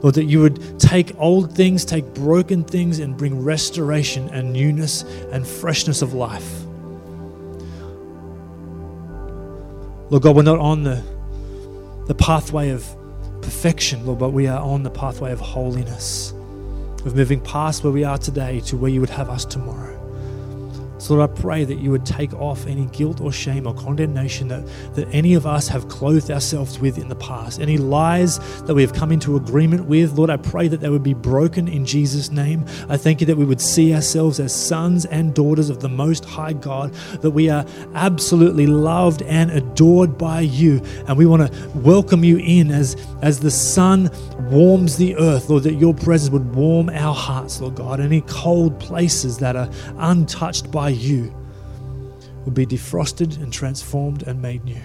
Lord, 0.02 0.16
that 0.16 0.26
you 0.26 0.42
would 0.42 0.80
take 0.80 1.18
old 1.18 1.56
things, 1.56 1.84
take 1.84 2.06
broken 2.14 2.64
things, 2.64 3.00
and 3.00 3.18
bring 3.18 3.44
restoration 3.44 4.30
and 4.30 4.54
newness 4.54 5.04
and 5.32 5.46
freshness 5.46 6.02
of 6.02 6.14
life. 6.14 6.62
Lord 10.10 10.24
God, 10.24 10.36
we're 10.36 10.44
not 10.44 10.60
on 10.60 10.84
the, 10.84 11.04
the 12.08 12.16
pathway 12.16 12.70
of 12.70 12.86
perfection, 13.42 14.06
Lord, 14.06 14.20
but 14.20 14.30
we 14.30 14.48
are 14.48 14.60
on 14.60 14.84
the 14.84 14.90
pathway 14.90 15.32
of 15.32 15.40
holiness, 15.40 16.32
of 17.04 17.16
moving 17.16 17.42
past 17.42 17.84
where 17.84 17.92
we 17.92 18.04
are 18.04 18.18
today 18.18 18.60
to 18.62 18.78
where 18.78 18.92
you 18.92 19.02
would 19.02 19.10
have 19.10 19.30
us 19.30 19.46
tomorrow. 19.46 19.97
So, 21.00 21.16
Lord, 21.16 21.30
I 21.30 21.42
pray 21.42 21.64
that 21.64 21.76
you 21.76 21.92
would 21.92 22.06
take 22.06 22.34
off 22.34 22.66
any 22.66 22.86
guilt 22.88 23.22
or 23.22 23.32
shame 23.32 23.68
or 23.68 23.74
condemnation 23.74 24.48
that, 24.48 24.66
that 24.96 25.08
any 25.12 25.36
of 25.36 25.46
us 25.46 25.68
have 25.68 25.88
clothed 25.90 26.32
ourselves 26.32 26.80
with 26.80 26.98
in 26.98 27.08
the 27.08 27.16
past, 27.16 27.60
any 27.60 27.78
lies 27.78 28.40
that 28.64 28.74
we 28.74 28.82
have 28.82 28.94
come 28.94 29.12
into 29.12 29.36
agreement 29.36 29.86
with. 29.86 30.14
Lord, 30.14 30.30
I 30.30 30.38
pray 30.38 30.68
that 30.68 30.80
they 30.80 30.90
would 30.90 31.04
be 31.04 31.14
broken 31.14 31.68
in 31.68 31.86
Jesus' 31.86 32.32
name. 32.32 32.66
I 32.90 32.98
thank 32.98 33.22
you 33.22 33.28
that 33.28 33.38
we 33.38 33.46
would 33.46 33.62
see 33.62 33.94
ourselves 33.94 34.40
as 34.40 34.54
sons 34.54 35.06
and 35.06 35.36
daughters 35.36 35.70
of 35.70 35.82
the 35.82 35.90
Most 35.90 36.26
High 36.26 36.54
God, 36.54 36.94
that 37.22 37.32
we 37.32 37.50
are 37.50 37.66
absolutely 37.94 38.66
loved 38.66 39.22
and 39.24 39.52
adored 39.52 40.18
by 40.18 40.42
you. 40.42 40.82
And 41.08 41.18
we 41.18 41.26
want 41.26 41.52
to 41.52 41.70
welcome 41.76 42.24
you 42.24 42.38
in 42.38 42.72
as, 42.72 42.96
as 43.22 43.40
the 43.40 43.52
sun 43.52 44.10
warms 44.50 44.98
the 44.98 45.16
earth, 45.18 45.50
Lord, 45.50 45.64
that 45.64 45.76
your 45.76 45.94
presence 45.94 46.32
would 46.32 46.56
warm 46.56 46.90
our 46.90 47.14
hearts, 47.14 47.62
Lord 47.62 47.76
God. 47.76 48.00
Any 48.00 48.22
cold 48.22 48.80
places 48.80 49.38
that 49.40 49.56
are 49.56 49.70
untouched 49.98 50.72
by 50.88 50.92
you 50.92 51.36
will 52.46 52.54
be 52.54 52.66
defrosted 52.66 53.36
and 53.44 53.52
transformed 53.52 54.24
and 54.24 54.42
made 54.42 54.64
new. 54.64 54.82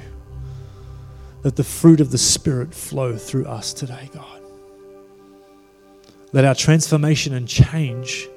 Let 1.44 1.54
the 1.54 1.62
fruit 1.62 2.00
of 2.00 2.10
the 2.10 2.18
Spirit 2.18 2.74
flow 2.74 3.16
through 3.16 3.46
us 3.46 3.72
today, 3.72 4.10
God. 4.12 4.42
Let 6.32 6.44
our 6.44 6.56
transformation 6.56 7.34
and 7.34 7.46
change 7.46 8.28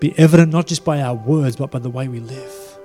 be 0.00 0.12
evident 0.18 0.52
not 0.52 0.66
just 0.66 0.84
by 0.84 1.00
our 1.00 1.14
words, 1.14 1.56
but 1.56 1.70
by 1.70 1.78
the 1.78 1.88
way 1.88 2.08
we 2.08 2.20
live, 2.20 2.78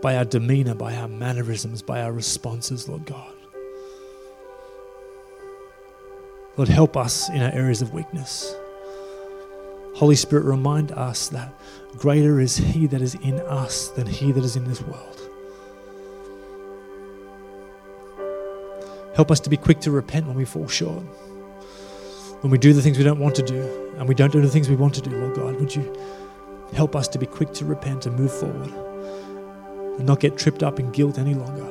by 0.00 0.16
our 0.16 0.24
demeanor, 0.24 0.74
by 0.74 0.96
our 0.96 1.06
mannerisms, 1.06 1.82
by 1.82 2.02
our 2.02 2.12
responses, 2.12 2.88
Lord 2.88 3.06
God. 3.06 3.32
Lord, 6.56 6.68
help 6.68 6.96
us 6.96 7.30
in 7.30 7.42
our 7.42 7.52
areas 7.52 7.80
of 7.80 7.94
weakness. 7.94 8.56
Holy 10.02 10.16
Spirit, 10.16 10.44
remind 10.46 10.90
us 10.90 11.28
that 11.28 11.54
greater 11.96 12.40
is 12.40 12.56
He 12.56 12.88
that 12.88 13.00
is 13.00 13.14
in 13.14 13.38
us 13.42 13.86
than 13.90 14.04
He 14.04 14.32
that 14.32 14.42
is 14.42 14.56
in 14.56 14.64
this 14.64 14.82
world. 14.82 15.20
Help 19.14 19.30
us 19.30 19.38
to 19.38 19.48
be 19.48 19.56
quick 19.56 19.78
to 19.78 19.92
repent 19.92 20.26
when 20.26 20.34
we 20.34 20.44
fall 20.44 20.66
short. 20.66 21.04
When 22.40 22.50
we 22.50 22.58
do 22.58 22.72
the 22.72 22.82
things 22.82 22.98
we 22.98 23.04
don't 23.04 23.20
want 23.20 23.36
to 23.36 23.44
do 23.44 23.92
and 23.96 24.08
we 24.08 24.16
don't 24.16 24.32
do 24.32 24.40
the 24.40 24.48
things 24.48 24.68
we 24.68 24.74
want 24.74 24.92
to 24.94 25.00
do, 25.00 25.10
Lord 25.10 25.36
God, 25.36 25.60
would 25.60 25.72
you 25.72 25.96
help 26.74 26.96
us 26.96 27.06
to 27.06 27.16
be 27.16 27.26
quick 27.26 27.52
to 27.52 27.64
repent 27.64 28.04
and 28.04 28.18
move 28.18 28.36
forward 28.36 28.72
and 29.98 30.04
not 30.04 30.18
get 30.18 30.36
tripped 30.36 30.64
up 30.64 30.80
in 30.80 30.90
guilt 30.90 31.16
any 31.16 31.34
longer? 31.34 31.68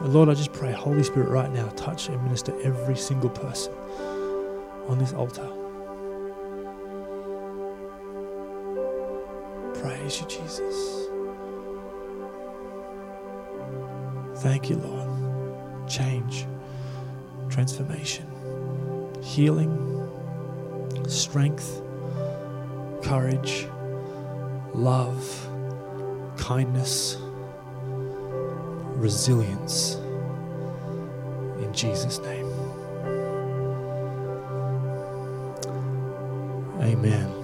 And 0.00 0.12
Lord, 0.12 0.28
I 0.28 0.34
just 0.34 0.52
pray, 0.52 0.72
Holy 0.72 1.04
Spirit, 1.04 1.28
right 1.28 1.52
now, 1.52 1.68
touch 1.76 2.08
and 2.08 2.20
minister 2.24 2.60
every 2.62 2.96
single 2.96 3.30
person 3.30 3.72
on 4.88 4.98
this 4.98 5.12
altar. 5.12 5.61
Praise 9.82 10.20
you, 10.20 10.26
Jesus. 10.28 11.08
Thank 14.36 14.70
you, 14.70 14.76
Lord. 14.76 15.88
Change, 15.88 16.46
transformation, 17.50 18.26
healing, 19.20 19.72
strength, 21.08 21.82
courage, 23.02 23.66
love, 24.72 25.48
kindness, 26.36 27.18
resilience. 28.96 29.96
In 31.58 31.72
Jesus' 31.72 32.20
name. 32.20 32.46
Amen. 36.80 37.41